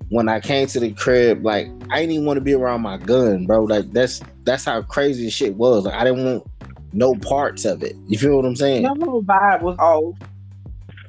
[0.09, 1.43] when I came to the crib.
[1.43, 3.63] Like I didn't even want to be around my gun, bro.
[3.63, 5.85] Like that's that's how crazy shit was.
[5.85, 6.47] Like I didn't want
[6.93, 7.95] no parts of it.
[8.07, 8.83] You feel what I'm saying?
[8.83, 10.15] Your whole vibe was off.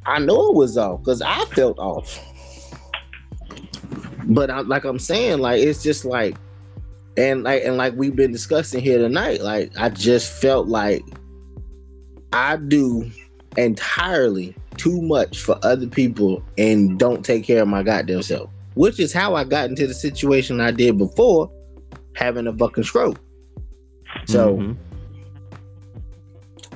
[0.07, 2.19] I know it was off because I felt off.
[4.25, 6.37] But I, like I'm saying, like it's just like,
[7.17, 11.03] and like and like we've been discussing here tonight, like I just felt like
[12.33, 13.11] I do
[13.57, 18.51] entirely too much for other people and don't take care of my goddamn self.
[18.75, 21.51] Which is how I got into the situation I did before
[22.15, 23.19] having a fucking stroke.
[24.27, 24.73] So mm-hmm.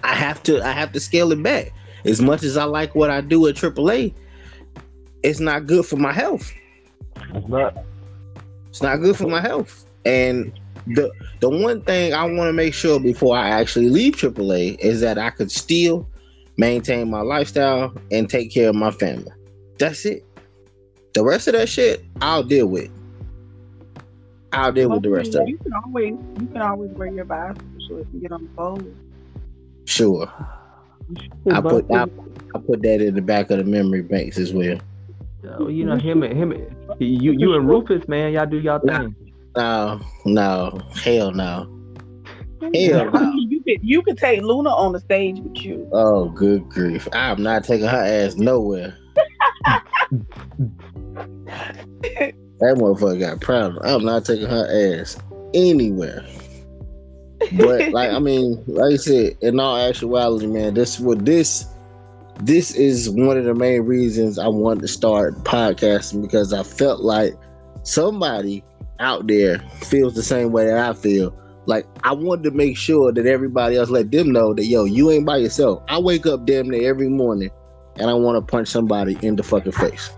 [0.03, 1.73] I have to I have to scale it back.
[2.05, 4.13] As much as I like what I do at AAA,
[5.23, 6.53] it's not good for my health.
[7.35, 7.85] It's not.
[8.69, 9.87] It's not good for my health.
[10.05, 10.53] And
[10.87, 11.11] the
[11.41, 15.19] the one thing I want to make sure before I actually leave AAA is that
[15.19, 16.09] I could still
[16.57, 19.33] maintain my lifestyle and take care of my family.
[19.79, 20.25] That's it.
[21.15, 22.91] The rest of that shit, I'll deal with.
[24.53, 25.49] I'll deal with the rest of it.
[25.49, 28.51] You can always you can always wear your bicycle so if you get on the
[28.57, 28.97] phone.
[29.87, 30.33] Sure.
[31.51, 32.03] I put I,
[32.55, 34.79] I put that in the back of the memory banks as well.
[35.43, 36.53] So, you know him and him,
[36.99, 39.15] you you and Rufus, man, y'all do y'all thing.
[39.57, 41.71] No, no, hell no.
[42.75, 43.33] Hell no.
[43.49, 45.89] You could you could take Luna on the stage with you.
[45.93, 47.09] Oh, good grief!
[47.13, 48.95] I'm not taking her ass nowhere.
[52.05, 53.79] that motherfucker got proud.
[53.83, 55.17] I'm not taking her ass
[55.55, 56.27] anywhere.
[57.53, 61.67] But like I mean, like I said, in all actuality, man, this what this
[62.41, 67.01] this is one of the main reasons I wanted to start podcasting because I felt
[67.01, 67.35] like
[67.83, 68.65] somebody
[69.01, 71.37] out there feels the same way that I feel.
[71.67, 75.11] Like I wanted to make sure that everybody else let them know that yo, you
[75.11, 75.83] ain't by yourself.
[75.89, 77.51] I wake up damn near every morning
[77.97, 80.11] and I want to punch somebody in the fucking face.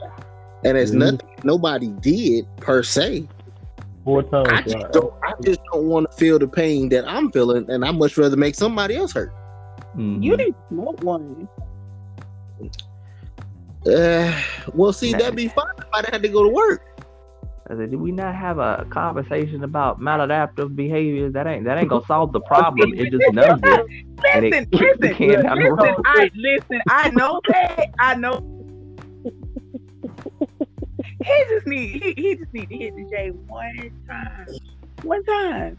[0.65, 1.01] And it's mm-hmm.
[1.01, 3.29] nothing nobody did per se.
[4.05, 4.49] Four times.
[4.49, 7.85] I just, don't, I just don't want to feel the pain that I'm feeling, and
[7.85, 9.33] I much rather make somebody else hurt.
[9.97, 10.23] Mm-hmm.
[10.23, 11.49] You need smoke one.
[13.87, 14.43] Uh,
[14.75, 16.96] well, see, that'd be fine if I had to go to work.
[17.69, 21.31] I said, did we not have a conversation about maladaptive behavior?
[21.31, 22.95] That ain't that ain't gonna solve the problem.
[22.95, 23.87] It just numbs it.
[24.23, 26.81] listen, it listen, listen, I listen.
[26.89, 27.87] I know that.
[27.99, 28.41] I know.
[31.25, 34.47] he just need he, he just need to hit the J one time.
[35.03, 35.79] One time.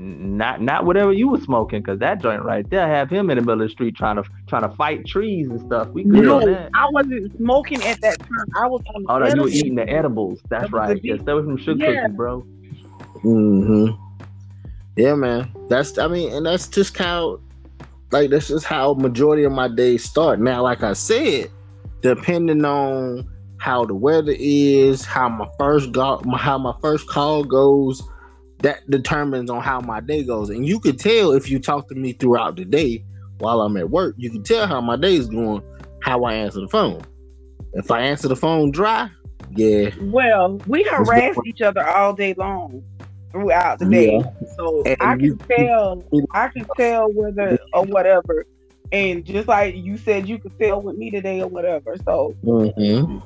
[0.00, 3.42] Not not whatever you were smoking, cause that joint right there have him in the
[3.42, 5.88] middle of the street trying to trying to fight trees and stuff.
[5.88, 6.70] We good no, that.
[6.72, 8.46] I wasn't smoking at that time.
[8.56, 9.04] I was on.
[9.08, 10.40] Oh, no, you were eating the edibles.
[10.50, 11.00] That's right.
[11.02, 12.02] Yes, that was from sugar yeah.
[12.02, 12.40] cookies, bro.
[13.22, 13.88] hmm
[14.94, 15.52] Yeah, man.
[15.68, 17.40] That's I mean, and that's just how,
[18.12, 20.38] like, that's just how majority of my days start.
[20.38, 21.50] Now, like I said,
[22.02, 28.00] depending on how the weather is, how my first go, how my first call goes
[28.60, 30.50] that determines on how my day goes.
[30.50, 33.04] And you could tell if you talk to me throughout the day
[33.38, 35.62] while I'm at work, you can tell how my day is going,
[36.02, 37.02] how I answer the phone.
[37.74, 39.10] If I answer the phone dry,
[39.54, 39.90] yeah.
[40.00, 42.82] Well, we harass each other all day long
[43.30, 44.16] throughout the day.
[44.16, 44.48] Yeah.
[44.56, 48.46] So and I can you, tell I can tell whether or whatever.
[48.90, 51.96] And just like you said you could tell with me today or whatever.
[52.04, 53.18] So mm-hmm.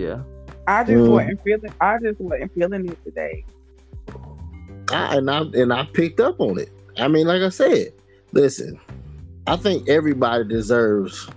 [0.00, 0.22] yeah.
[0.68, 1.08] I just mm.
[1.08, 3.44] wasn't feeling I just wasn't feeling it today.
[4.92, 6.70] I, and I and I picked up on it.
[6.98, 7.92] I mean, like I said,
[8.32, 8.80] listen,
[9.46, 11.28] I think everybody deserves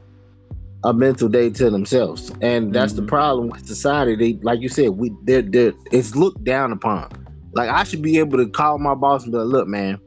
[0.84, 3.06] a mental day to themselves, and that's mm-hmm.
[3.06, 4.16] the problem with society.
[4.16, 7.12] They, like you said, we they're, they're, it's looked down upon.
[7.54, 10.00] Like I should be able to call my boss and be like, "Look, man,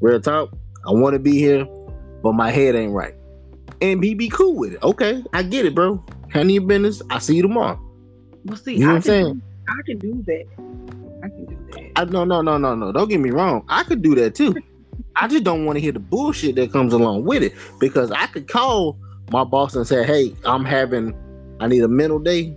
[0.00, 0.50] real talk.
[0.86, 1.66] I want to be here,
[2.22, 3.14] but my head ain't right,"
[3.80, 4.82] and he be cool with it.
[4.82, 6.04] Okay, I get it, bro.
[6.30, 7.02] Handle your business.
[7.10, 7.80] I see you tomorrow.
[8.44, 9.42] Well, see, you know I what I'm saying?
[9.68, 10.44] I can do that.
[10.48, 11.05] I can do that.
[11.96, 12.92] I, no, no, no, no, no.
[12.92, 13.64] Don't get me wrong.
[13.68, 14.54] I could do that too.
[15.16, 18.26] I just don't want to hear the bullshit that comes along with it because I
[18.26, 18.98] could call
[19.30, 21.14] my boss and say, "Hey, I'm having,
[21.58, 22.54] I need a mental day,"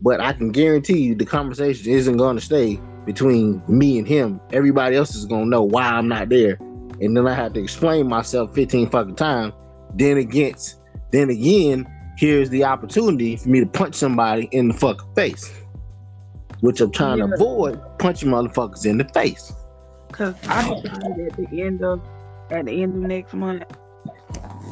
[0.00, 4.40] but I can guarantee you the conversation isn't going to stay between me and him.
[4.52, 6.56] Everybody else is going to know why I'm not there,
[7.00, 9.54] and then I have to explain myself 15 fucking times.
[9.94, 11.84] Then against, then again,
[12.16, 15.52] here's the opportunity for me to punch somebody in the fucking face,
[16.60, 17.26] which I'm trying yeah.
[17.26, 19.52] to avoid punching motherfuckers in the face.
[20.12, 22.00] Cause I decided at the end of
[22.50, 23.64] at the end of next month,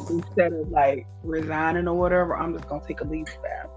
[0.09, 3.69] instead of like resigning or whatever, I'm just gonna take a leave back.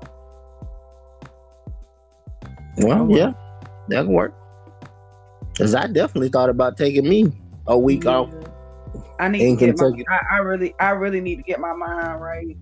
[2.78, 3.32] Well, yeah,
[3.88, 4.34] that can work.
[5.58, 7.32] Cause I definitely thought about taking me
[7.66, 8.10] a week yeah.
[8.10, 8.34] off.
[9.18, 12.22] I need to get my, I, I really, I really need to get my mind
[12.22, 12.56] right.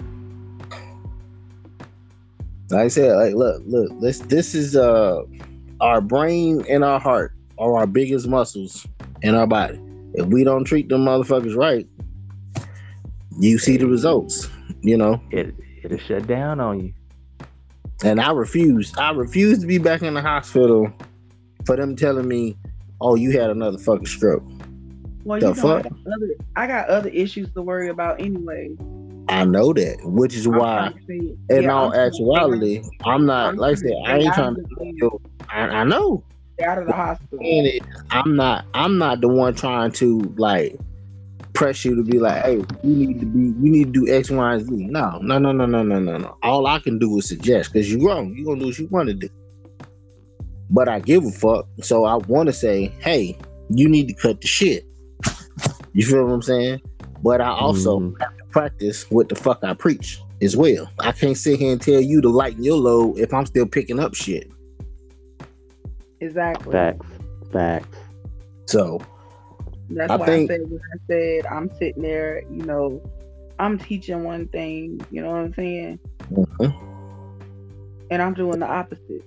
[2.70, 5.22] Like I said, like look, look, this this is uh
[5.80, 8.86] our brain and our heart are our biggest muscles
[9.22, 9.80] in our body.
[10.14, 11.86] If we don't treat them motherfuckers right,
[13.38, 14.48] you see the results.
[14.82, 16.92] You know, it it'll shut down on you.
[18.04, 18.96] And I refuse.
[18.96, 20.92] I refuse to be back in the hospital
[21.66, 22.56] for them telling me,
[23.00, 24.44] "Oh, you had another fucking stroke."
[25.24, 25.86] Well, the you know, fuck?
[25.86, 28.70] I got, other, I got other issues to worry about anyway.
[29.28, 33.56] I know that, which is I'm why, in yeah, all I'm actuality, I'm not I'm
[33.56, 33.92] like I said.
[34.06, 35.20] I ain't trying to.
[35.50, 36.22] I, I know
[36.62, 37.38] out of the hospital.
[38.10, 38.66] I'm not.
[38.74, 40.76] I'm not the one trying to like
[41.52, 44.30] press you to be like, hey, you need to be, you need to do X,
[44.30, 44.86] Y, and Z.
[44.86, 46.38] No, no, no, no, no, no, no, no.
[46.42, 48.34] All I can do is suggest because you're wrong.
[48.34, 49.28] You're gonna do what you want to do.
[50.70, 51.66] But I give a fuck.
[51.82, 53.38] So I want to say, hey,
[53.70, 54.84] you need to cut the shit.
[55.94, 56.80] You feel what I'm saying?
[57.22, 58.20] But I also mm.
[58.20, 60.90] have to practice what the fuck I preach as well.
[61.00, 63.98] I can't sit here and tell you to lighten your load if I'm still picking
[63.98, 64.50] up shit.
[66.20, 66.72] Exactly.
[66.72, 67.06] Facts.
[67.52, 67.98] Facts.
[68.66, 69.00] So
[69.90, 73.02] that's I why think, I said when I said I'm sitting there, you know,
[73.58, 75.98] I'm teaching one thing, you know what I'm saying?
[76.30, 78.04] Mm-hmm.
[78.10, 79.24] And I'm doing the opposite.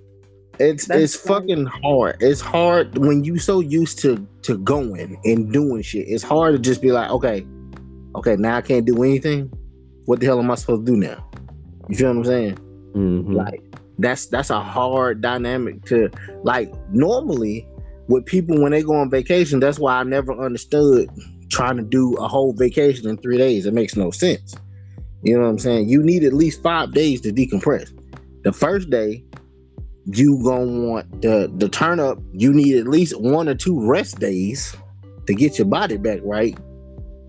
[0.60, 2.18] It's That's it's fucking hard.
[2.20, 6.08] It's hard when you so used to to going and doing shit.
[6.08, 7.46] It's hard to just be like, okay,
[8.16, 9.52] okay, now I can't do anything.
[10.06, 11.28] What the hell am I supposed to do now?
[11.90, 12.56] You feel what I'm saying?
[12.94, 13.34] Mm-hmm.
[13.34, 13.64] Like
[14.02, 16.10] that's that's a hard dynamic to
[16.44, 17.68] like normally
[18.08, 21.10] with people when they go on vacation that's why i never understood
[21.52, 23.66] trying to do a whole vacation in three days.
[23.66, 24.56] It makes no sense.
[25.24, 25.90] You know what i'm saying?
[25.90, 27.92] You need at least five days to decompress.
[28.44, 29.24] The first day
[30.06, 34.18] you gonna want the the turn up you need at least one or two rest
[34.18, 34.76] days
[35.28, 36.58] to get your body back right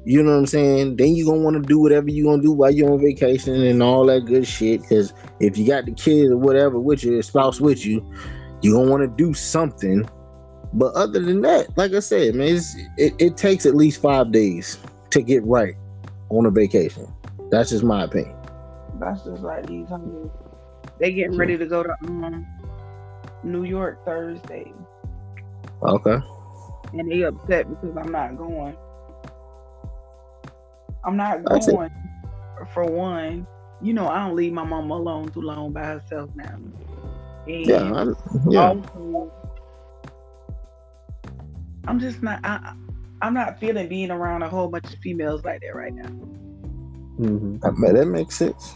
[0.05, 0.97] you know what I'm saying?
[0.97, 3.83] Then you're gonna want to do whatever you're gonna do while you're on vacation and
[3.83, 4.83] all that good shit.
[4.89, 8.05] Cause if you got the kids or whatever with you, spouse with you,
[8.63, 10.09] you're gonna want to do something.
[10.73, 12.59] But other than that, like I said, man,
[12.97, 14.79] it, it takes at least five days
[15.11, 15.75] to get right
[16.31, 17.07] on a vacation.
[17.51, 18.35] That's just my opinion.
[18.99, 20.31] That's just like these homies.
[20.99, 22.47] They getting ready to go to um,
[23.43, 24.73] New York Thursday.
[25.83, 26.19] Okay.
[26.95, 28.77] And they upset because I'm not going.
[31.05, 31.91] I'm not going
[32.73, 33.47] for one.
[33.81, 36.59] You know, I don't leave my mama alone too long by herself now.
[37.47, 38.17] And yeah, I'm,
[38.49, 38.69] yeah.
[38.69, 39.33] Also,
[41.89, 42.41] I'm just not.
[42.45, 42.75] I,
[43.21, 46.09] I'm not feeling being around a whole bunch of females like that right now.
[47.19, 47.59] Mm-hmm.
[47.59, 48.75] That, that makes sense.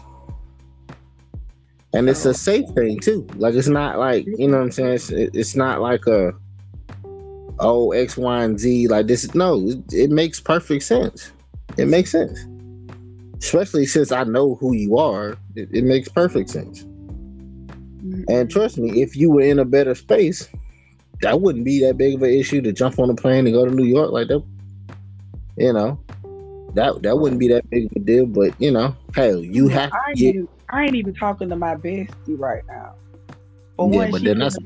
[1.93, 3.25] And it's a safe thing too.
[3.35, 4.93] Like it's not like you know what I'm saying.
[4.93, 6.33] It's, it's not like a
[7.59, 8.89] oh X, Y, and Z.
[8.89, 9.33] Like this.
[9.33, 11.31] No, it, it makes perfect sense.
[11.77, 12.39] It makes sense.
[13.39, 16.83] Especially since I know who you are, it, it makes perfect sense.
[16.83, 18.23] Mm-hmm.
[18.29, 20.49] And trust me, if you were in a better space,
[21.21, 23.65] that wouldn't be that big of an issue to jump on a plane and go
[23.65, 24.43] to New York like that.
[25.57, 25.99] You know,
[26.73, 28.25] that that wouldn't be that big of a deal.
[28.25, 29.91] But you know, hell, you have.
[29.93, 32.93] I ain't, even, I ain't even talking to my bestie right now.
[33.77, 34.57] But yeah, but then that's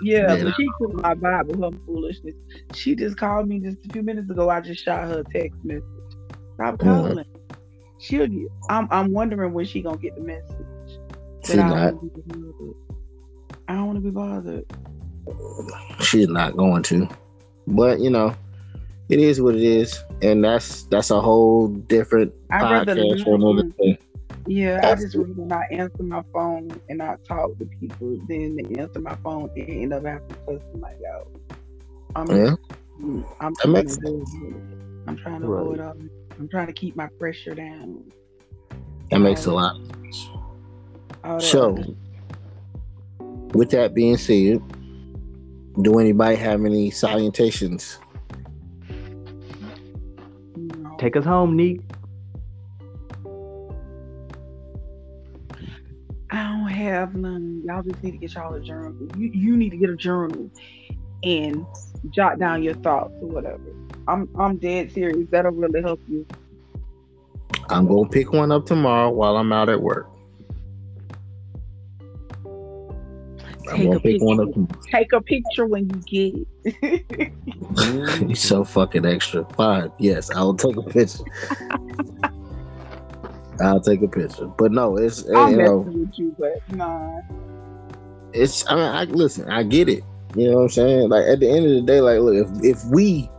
[0.00, 2.34] yeah, yeah, but she took my vibe with her foolishness.
[2.74, 4.48] She just called me just a few minutes ago.
[4.48, 5.82] I just shot her a text message.
[6.58, 7.24] Stop calling.
[7.98, 8.48] She'll get.
[8.68, 8.88] I'm.
[8.90, 10.98] I'm wondering when she gonna get the message.
[11.44, 11.94] She's not.
[13.68, 14.64] I don't want to be bothered.
[16.00, 17.08] She's not going to.
[17.68, 18.34] But you know,
[19.08, 23.68] it is what it is, and that's that's a whole different I podcast for another
[23.78, 23.96] day.
[24.48, 28.80] Yeah, I just rather not answer my phone and not talk to people than to
[28.80, 31.28] answer my phone and end up having to cuss somebody out.
[32.16, 32.54] I'm, yeah.
[32.98, 33.76] I'm, I'm,
[35.06, 35.60] I'm trying to right.
[35.60, 35.94] avoid all
[36.38, 38.04] I'm trying to keep my pressure down.
[39.10, 39.54] That makes a um,
[41.24, 41.42] lot.
[41.42, 41.76] So,
[43.54, 44.62] with that being said,
[45.82, 47.98] do anybody have any salutations?
[50.98, 51.80] Take us home, Neek.
[56.30, 57.62] I don't have none.
[57.64, 58.94] Y'all just need to get y'all a journal.
[59.16, 60.50] You you need to get a journal
[61.22, 61.66] and
[62.10, 63.62] jot down your thoughts or whatever.
[64.06, 65.28] I'm I'm dead serious.
[65.30, 66.26] That'll really help you.
[67.68, 70.08] I'm gonna pick one up tomorrow while I'm out at work.
[73.68, 74.46] Take a, picture,
[74.90, 77.32] take a picture when you get it.
[78.22, 79.44] You're so fucking extra.
[79.56, 79.92] Fine.
[79.98, 81.24] Yes, I'll take a picture.
[83.60, 84.46] I'll take a picture.
[84.46, 87.20] But no, it's I'm you know, with you, but nah.
[88.32, 90.02] It's I mean, I listen, I get it.
[90.36, 91.08] You know what I'm saying?
[91.08, 93.30] Like at the end of the day, like look, if if we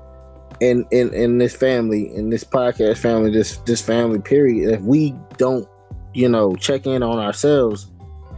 [0.60, 5.16] in in in this family, in this podcast family, this this family period, if we
[5.38, 5.68] don't,
[6.14, 7.92] you know, check in on ourselves,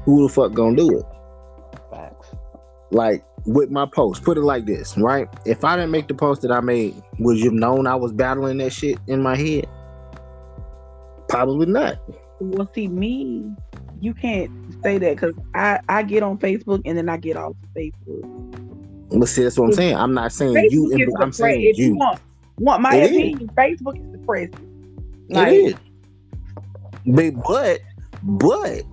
[0.04, 1.06] who the fuck gonna do it?
[1.90, 2.36] Facts.
[2.92, 5.28] Like with my post, put it like this, right?
[5.46, 8.12] If I didn't make the post that I made, would you have known I was
[8.12, 9.66] battling that shit in my head?
[11.28, 11.98] Probably not.
[12.40, 13.52] Well, see, me,
[14.00, 14.52] you can't
[14.84, 18.60] say that because I I get on Facebook and then I get off Facebook.
[19.10, 19.96] But see, that's what I'm saying.
[19.96, 21.14] I'm not saying Facebook you.
[21.20, 21.88] I'm saying if you.
[21.88, 22.20] you want,
[22.58, 23.50] want my it opinion, is.
[23.50, 25.26] Facebook is depressing.
[25.30, 25.76] Like, it is.
[27.06, 27.80] But
[28.24, 28.84] but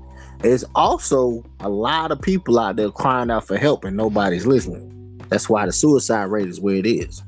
[0.40, 5.20] there's also a lot of people out there crying out for help and nobody's listening.
[5.28, 7.22] That's why the suicide rate is where it is.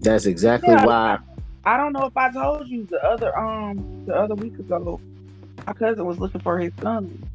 [0.00, 1.18] That's exactly yeah, why.
[1.64, 5.00] I don't know if I told you the other um the other week ago,
[5.66, 7.28] my cousin was looking for his son,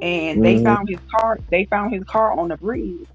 [0.00, 0.42] and mm-hmm.
[0.42, 1.38] they found his car.
[1.50, 3.06] They found his car on the bridge.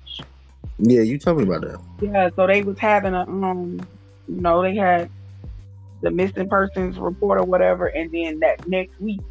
[0.79, 1.79] Yeah, you told me about that.
[2.01, 3.79] Yeah, so they was having a um,
[4.27, 5.09] you know, they had
[6.01, 9.21] the missing persons report or whatever, and then that next week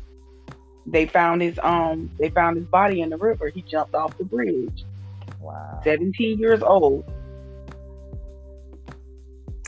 [0.87, 3.49] they found his um they found his body in the river.
[3.49, 4.85] He jumped off the bridge.
[5.41, 5.81] Wow.
[5.85, 7.05] 17 years old.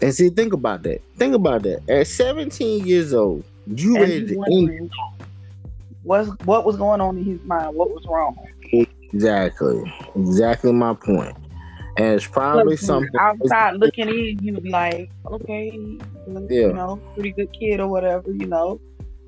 [0.01, 1.03] And see, think about that.
[1.17, 1.89] Think about that.
[1.89, 4.91] At 17 years old, you and ready to end
[6.09, 7.77] what's what was going on in his mind?
[7.77, 8.37] What was wrong?
[9.13, 9.83] Exactly.
[10.17, 11.37] Exactly my point.
[11.99, 15.71] And it's probably Look, something outside looking in, you like, okay,
[16.27, 16.47] yeah.
[16.49, 18.81] you know, pretty good kid or whatever, you know,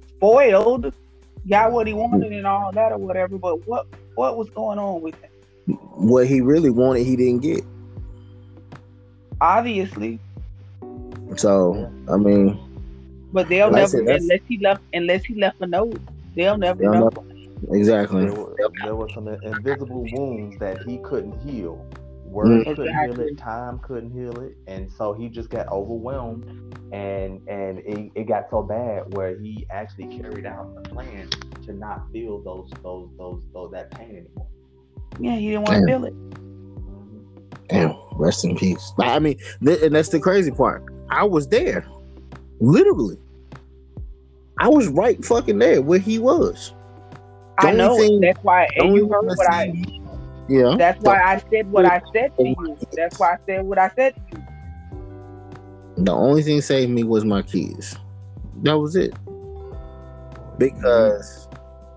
[0.08, 0.92] spoiled,
[1.48, 3.36] got what he wanted and all that or whatever.
[3.36, 5.74] But what what was going on with him?
[5.74, 7.64] What he really wanted, he didn't get.
[9.40, 10.18] Obviously.
[11.36, 12.58] So I mean,
[13.32, 16.00] but they'll never unless he left unless he left a note.
[16.34, 17.10] They'll never they'll know.
[17.10, 18.24] Never, exactly.
[18.24, 21.86] There were, there were, some invisible wounds that he couldn't heal.
[22.24, 26.44] Words mm couldn't heal it, time couldn't heal it, and so he just got overwhelmed,
[26.92, 31.28] and and it, it got so bad where he actually carried out the plan
[31.64, 34.46] to not feel those those those, those that pain anymore.
[35.18, 36.14] Yeah, he didn't want to feel it.
[37.68, 38.92] Damn, rest in peace.
[39.00, 40.84] I mean, th- and that's the crazy part.
[41.08, 41.84] I was there,
[42.60, 43.18] literally.
[44.61, 46.74] I was right fucking there where he was.
[47.62, 47.96] The I know.
[47.96, 49.72] Thing, that's why and you heard what I.
[50.48, 50.76] Yeah.
[50.76, 52.78] That's why I said what I said to you.
[52.92, 56.04] That's why I said what I said to you.
[56.04, 57.96] The only thing saved me was my kids.
[58.62, 59.14] That was it.
[60.58, 61.48] Because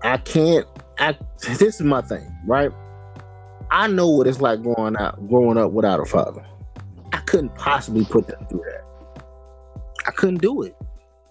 [0.02, 0.66] I can't.
[0.98, 1.18] I
[1.58, 2.70] this is my thing, right?
[3.70, 6.44] I know what it's like growing out, growing up without a father.
[7.12, 9.24] I couldn't possibly put them through that.
[10.06, 10.74] I couldn't do it.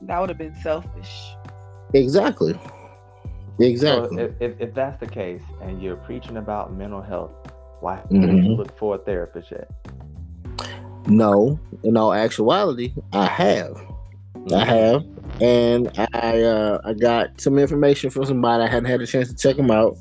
[0.07, 1.33] That would have been selfish.
[1.93, 2.57] Exactly.
[3.59, 4.17] Exactly.
[4.17, 7.31] So if, if, if, that's the case and you're preaching about mental health,
[7.79, 8.21] why mm-hmm.
[8.21, 9.69] did you look for a therapist yet?
[11.05, 13.71] No, in all actuality, I have.
[13.71, 14.53] Mm-hmm.
[14.55, 15.05] I have.
[15.41, 18.63] And I uh, I got some information from somebody.
[18.63, 19.97] I hadn't had a chance to check them out.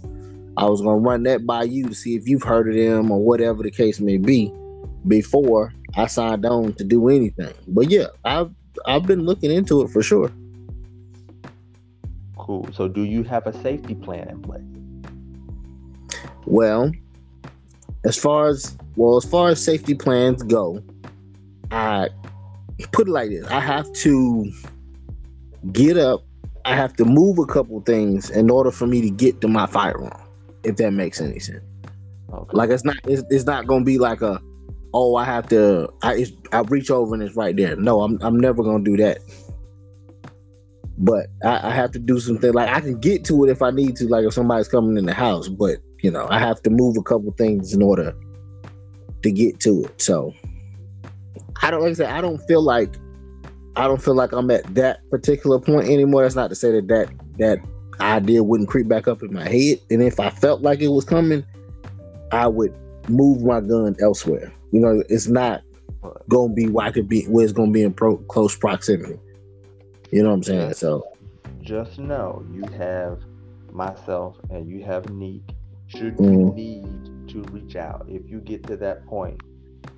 [0.57, 3.19] I was gonna run that by you to see if you've heard of them or
[3.25, 4.53] whatever the case may be
[5.09, 7.53] before I signed on to do anything.
[7.69, 8.51] But yeah, I've
[8.87, 10.31] I've been looking into it for sure.
[12.37, 12.69] Cool.
[12.73, 14.63] So, do you have a safety plan in place?
[16.45, 16.93] Well,
[18.05, 20.83] as far as well, as far as safety plans go,
[21.71, 22.09] I
[22.93, 24.51] put it like this: I have to
[25.73, 26.25] get up.
[26.65, 29.67] I have to move a couple things in order for me to get to my
[29.67, 30.21] firearm.
[30.65, 31.65] If that makes any sense.
[32.33, 32.57] Okay.
[32.57, 32.97] Like it's not.
[33.05, 34.41] It's, it's not gonna be like a
[34.95, 37.77] oh, I have to, I, I reach over and it's right there.
[37.77, 39.19] No, I'm, I'm never gonna do that.
[40.99, 43.71] But I, I have to do something like I can get to it if I
[43.71, 45.49] need to, like if somebody's coming in the house.
[45.49, 48.15] But you know, I have to move a couple things in order
[49.23, 50.01] to get to it.
[50.01, 50.35] So
[51.63, 52.95] I don't like I say I don't feel like
[53.77, 56.23] I don't feel like I'm at that particular point anymore.
[56.23, 57.59] That's not to say that that that
[58.01, 59.79] idea wouldn't creep back up in my head.
[59.91, 61.45] And if I felt like it was coming,
[62.33, 62.75] I would
[63.09, 64.53] move my gun elsewhere.
[64.73, 65.63] You know, it's not
[66.29, 69.19] gonna be where I could be where it's gonna be in pro, close proximity.
[70.11, 70.75] You know what I'm saying?
[70.75, 71.07] So
[71.61, 73.21] just know you have
[73.71, 75.43] myself and you have Neek.
[75.87, 76.55] Should you mm.
[76.55, 79.41] need to reach out, if you get to that point,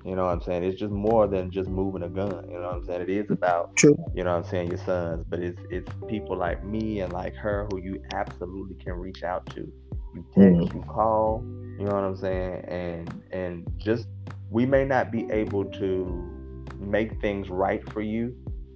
[0.03, 0.63] you know what I'm saying?
[0.63, 2.47] It's just more than just moving a gun.
[2.49, 3.01] You know what I'm saying?
[3.01, 3.97] It is about True.
[4.13, 7.35] You know what I'm saying, your sons, but it's it's people like me and like
[7.35, 9.71] her who you absolutely can reach out to.
[10.13, 10.73] You text, mm.
[10.75, 11.43] you call,
[11.79, 12.65] you know what I'm saying?
[12.67, 14.07] And and just
[14.55, 18.33] we may not be able to make things right for you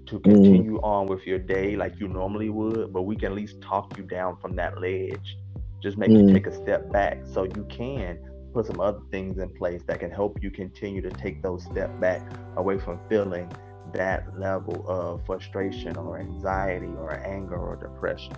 [0.07, 0.23] to mm.
[0.25, 0.83] continue mm.
[0.83, 4.03] on with your day like you normally would, but we can at least talk you
[4.03, 5.37] down from that ledge.
[5.81, 6.27] Just make mm.
[6.27, 8.19] you take a step back so you can
[8.53, 11.97] put some other things in place that can help you continue to take those step
[12.01, 13.49] back away from feeling
[13.93, 18.33] that level of frustration or anxiety or anger or depression.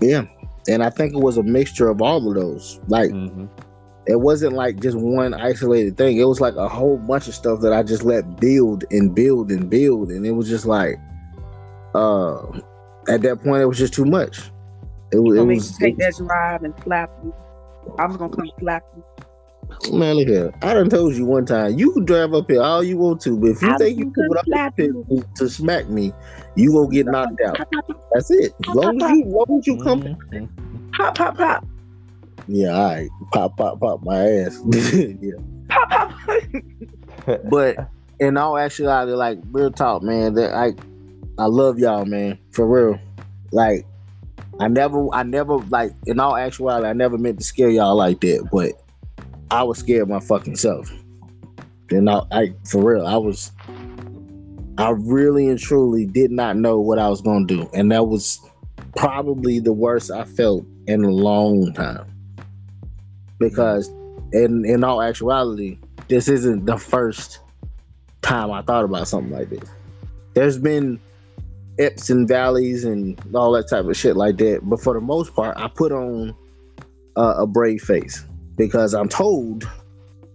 [0.00, 0.24] Yeah.
[0.68, 2.80] And I think it was a mixture of all of those.
[2.88, 3.46] Like mm-hmm.
[4.06, 6.16] It wasn't like just one isolated thing.
[6.16, 9.50] It was like a whole bunch of stuff that I just let build and build
[9.50, 10.10] and build.
[10.10, 10.96] And it was just like
[11.94, 12.38] uh
[13.08, 14.38] at that point it was just too much.
[15.12, 17.34] It, it was take that drive and slap you.
[17.98, 19.04] I was gonna come slap you.
[19.92, 20.54] Man, look here.
[20.62, 23.36] I done told you one time, you can drive up here all you want to,
[23.36, 26.12] but if you I think you can up here to to smack me,
[26.54, 27.58] you gonna get knocked out.
[28.12, 28.54] That's it.
[28.68, 30.90] As long as you, long as you come, mm-hmm.
[30.92, 31.66] pop, pop, pop.
[32.48, 33.10] Yeah, all right.
[33.32, 34.60] Pop, pop, pop my ass.
[34.94, 35.32] yeah.
[35.68, 37.40] Pop, pop.
[37.50, 37.76] but
[38.20, 40.72] in all actuality, like real talk, man, that I,
[41.38, 43.00] I love y'all, man, for real.
[43.52, 43.84] Like
[44.60, 48.20] I never, I never like in all actuality, I never meant to scare y'all like
[48.20, 48.72] that, but
[49.50, 50.90] I was scared my fucking self.
[51.90, 53.52] And I, I for real, I was,
[54.78, 58.40] I really and truly did not know what I was gonna do, and that was
[58.96, 62.06] probably the worst I felt in a long time.
[63.38, 63.88] Because
[64.32, 65.78] in in all actuality,
[66.08, 67.40] this isn't the first
[68.22, 69.68] time I thought about something like this.
[70.34, 71.00] There's been
[71.78, 74.60] eps and valleys and all that type of shit like that.
[74.62, 76.34] But for the most part, I put on
[77.16, 78.24] uh, a brave face
[78.56, 79.68] because I'm told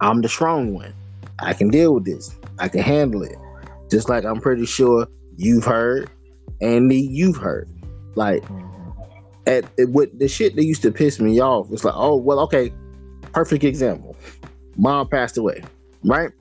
[0.02, 0.93] I'm the strong one.
[1.39, 2.36] I can deal with this.
[2.60, 3.36] I can handle it.
[3.89, 6.10] Just like I'm pretty sure you've heard
[6.62, 7.70] and me you've heard.
[8.16, 8.43] Like
[9.47, 11.72] at, at what the shit that used to piss me off.
[11.72, 12.72] It's like, oh well, okay.
[13.34, 14.15] Perfect example.
[14.77, 15.63] Mom passed away,
[16.03, 16.32] right?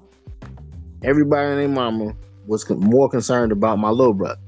[1.02, 2.14] Everybody and their mama
[2.46, 4.40] was more concerned about my little brother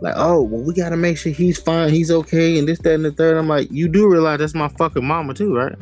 [0.00, 3.04] like, oh, well, we gotta make sure he's fine, he's okay, and this, that, and
[3.04, 3.36] the third.
[3.36, 5.74] I'm like, you do realize that's my fucking mama too, right?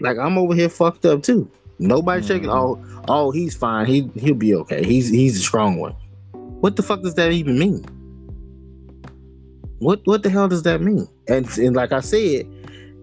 [0.00, 1.48] Like, I'm over here fucked up too.
[1.78, 2.28] Nobody mm-hmm.
[2.28, 2.50] checking.
[2.50, 3.86] Oh, oh, he's fine.
[3.86, 4.84] He he'll be okay.
[4.84, 5.94] He's he's a strong one.
[6.32, 7.84] What the fuck does that even mean?
[9.78, 11.08] What what the hell does that mean?
[11.28, 12.46] And and like I said,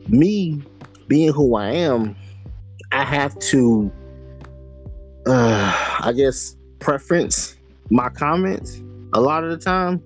[0.10, 0.62] me
[1.10, 2.16] being who I am,
[2.94, 3.92] I have to,
[5.28, 7.58] uh, I guess, preference
[7.90, 8.82] my comments
[9.14, 10.02] a lot of the time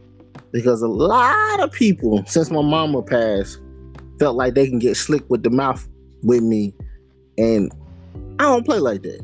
[0.51, 3.59] because a lot of people since my mama passed
[4.17, 5.87] felt like they can get slick with the mouth
[6.23, 6.73] with me
[7.37, 7.71] and
[8.39, 9.21] I don't play like that.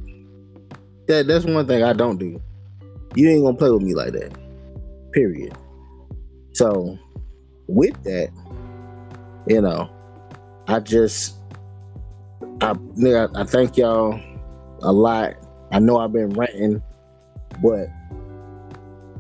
[1.08, 2.42] That that's one thing I don't do.
[3.16, 4.32] You ain't gonna play with me like that.
[5.14, 5.58] Period.
[6.54, 7.00] So
[7.68, 8.30] with that,
[9.48, 9.90] you know,
[10.68, 11.39] I just
[12.62, 12.76] I
[13.36, 14.20] I thank y'all
[14.82, 15.36] a lot.
[15.72, 16.82] I know I've been ranting,
[17.62, 17.88] but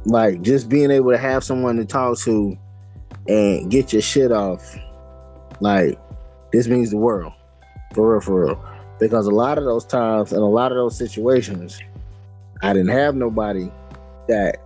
[0.05, 2.57] like just being able to have someone to talk to
[3.27, 4.76] and get your shit off,
[5.59, 5.99] like
[6.51, 7.34] this means the world.
[7.93, 8.65] For real, for real.
[8.99, 11.80] Because a lot of those times and a lot of those situations,
[12.61, 13.72] I didn't have nobody
[14.27, 14.57] that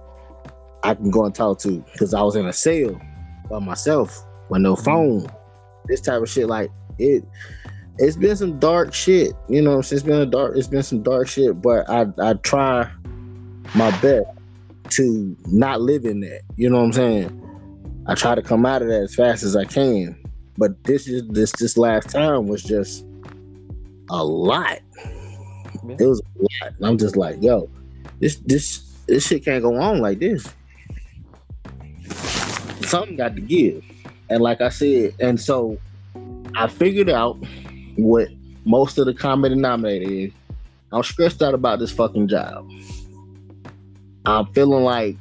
[0.84, 3.00] I can go and talk to because I was in a cell
[3.50, 4.84] by myself with no mm-hmm.
[4.84, 5.28] phone.
[5.86, 7.24] This type of shit, like it
[8.00, 11.28] it's been some dark shit, you know, it's been a dark it's been some dark
[11.28, 12.90] shit, but I I try
[13.76, 14.28] my best
[14.92, 16.42] to not live in that.
[16.56, 17.40] You know what I'm saying?
[18.08, 20.18] I try to come out of that as fast as I can.
[20.58, 23.06] But this is this this last time was just
[24.10, 24.80] a lot.
[25.88, 26.74] It was a lot.
[26.78, 27.70] And I'm just like, yo,
[28.20, 30.48] this this this shit can't go on like this.
[32.82, 33.84] Something got to give.
[34.30, 35.78] And like I said, and so
[36.56, 37.38] I figured out
[37.98, 38.30] what
[38.66, 40.32] most of the common denominator is.
[40.92, 42.70] I'm stressed out about this fucking job.
[44.26, 45.18] I'm feeling like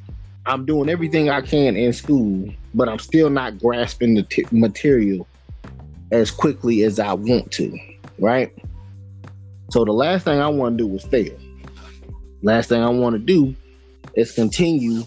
[0.47, 5.27] I'm doing everything I can in school, but I'm still not grasping the t- material
[6.11, 7.77] as quickly as I want to,
[8.19, 8.53] right?
[9.71, 11.37] So the last thing I want to do is fail.
[12.43, 13.55] Last thing I want to do
[14.15, 15.05] is continue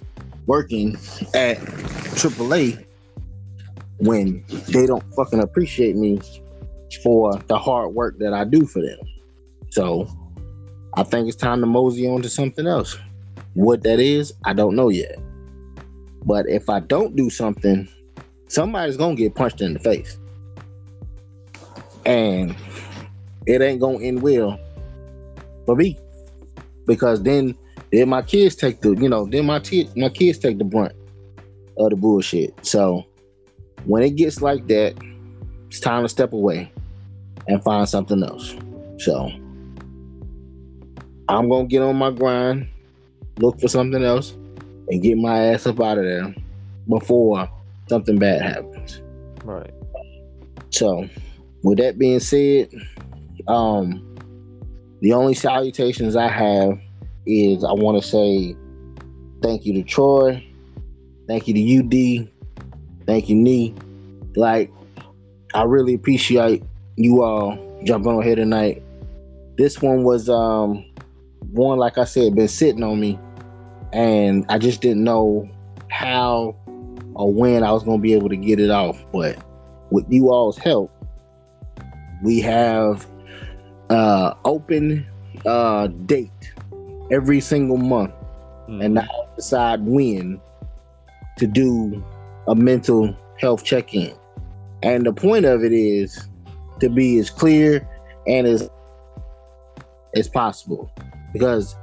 [0.47, 0.95] working
[1.33, 2.83] at AAA
[3.97, 6.19] when they don't fucking appreciate me
[7.03, 8.99] for the hard work that I do for them.
[9.69, 10.07] So
[10.95, 12.97] I think it's time to mosey on to something else.
[13.53, 15.17] What that is, I don't know yet.
[16.23, 17.87] But if I don't do something,
[18.47, 20.17] somebody's gonna get punched in the face.
[22.05, 22.55] And
[23.45, 24.59] it ain't gonna end well
[25.65, 25.97] for me.
[26.85, 27.57] Because then
[27.91, 30.93] then my kids take the, you know, then my t- my kids take the brunt
[31.77, 32.53] of the bullshit.
[32.65, 33.03] So
[33.85, 34.95] when it gets like that,
[35.67, 36.71] it's time to step away
[37.47, 38.55] and find something else.
[38.97, 39.29] So
[41.27, 42.67] I'm gonna get on my grind,
[43.37, 44.31] look for something else,
[44.89, 46.33] and get my ass up out of there
[46.87, 47.49] before
[47.89, 49.01] something bad happens.
[49.43, 49.73] Right.
[50.69, 51.07] So
[51.63, 52.69] with that being said,
[53.47, 54.01] um
[55.01, 56.79] the only salutations I have
[57.25, 58.55] is I want to say
[59.41, 60.43] thank you to Troy,
[61.27, 62.29] thank you to UD,
[63.05, 63.75] thank you Nee.
[64.35, 64.71] Like
[65.53, 66.63] I really appreciate
[66.97, 68.81] you all jumping on here tonight.
[69.57, 70.85] This one was um
[71.51, 73.19] one like I said been sitting on me
[73.93, 75.49] and I just didn't know
[75.89, 76.55] how
[77.13, 79.37] or when I was going to be able to get it off, but
[79.91, 80.91] with you all's help
[82.23, 83.07] we have
[83.89, 85.05] uh open
[85.45, 86.53] uh date
[87.11, 88.11] every single month
[88.67, 88.81] mm-hmm.
[88.81, 90.39] and now decide when
[91.37, 92.03] to do
[92.47, 94.15] a mental health check-in
[94.81, 96.27] and the point of it is
[96.79, 97.87] to be as clear
[98.27, 98.69] and as
[100.15, 100.91] as possible
[101.33, 101.75] because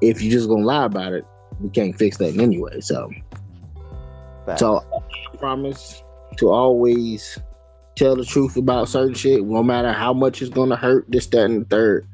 [0.00, 1.24] if you're just gonna lie about it
[1.60, 3.10] we can't fix that anyway so
[4.56, 6.02] so I promise
[6.38, 7.38] to always
[7.96, 11.44] tell the truth about certain shit, no matter how much it's gonna hurt, this, that,
[11.44, 12.06] and the third.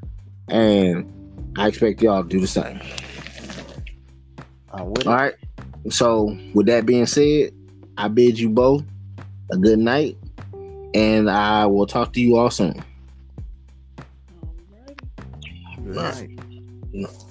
[0.49, 1.09] And
[1.57, 2.81] I expect y'all to do the same.
[4.73, 5.35] All right.
[5.89, 7.53] So with that being said,
[7.97, 8.83] I bid you both
[9.53, 10.17] a good night,
[10.95, 12.85] and I will talk to you all soon.
[15.97, 16.31] All right.
[16.93, 17.26] Good night.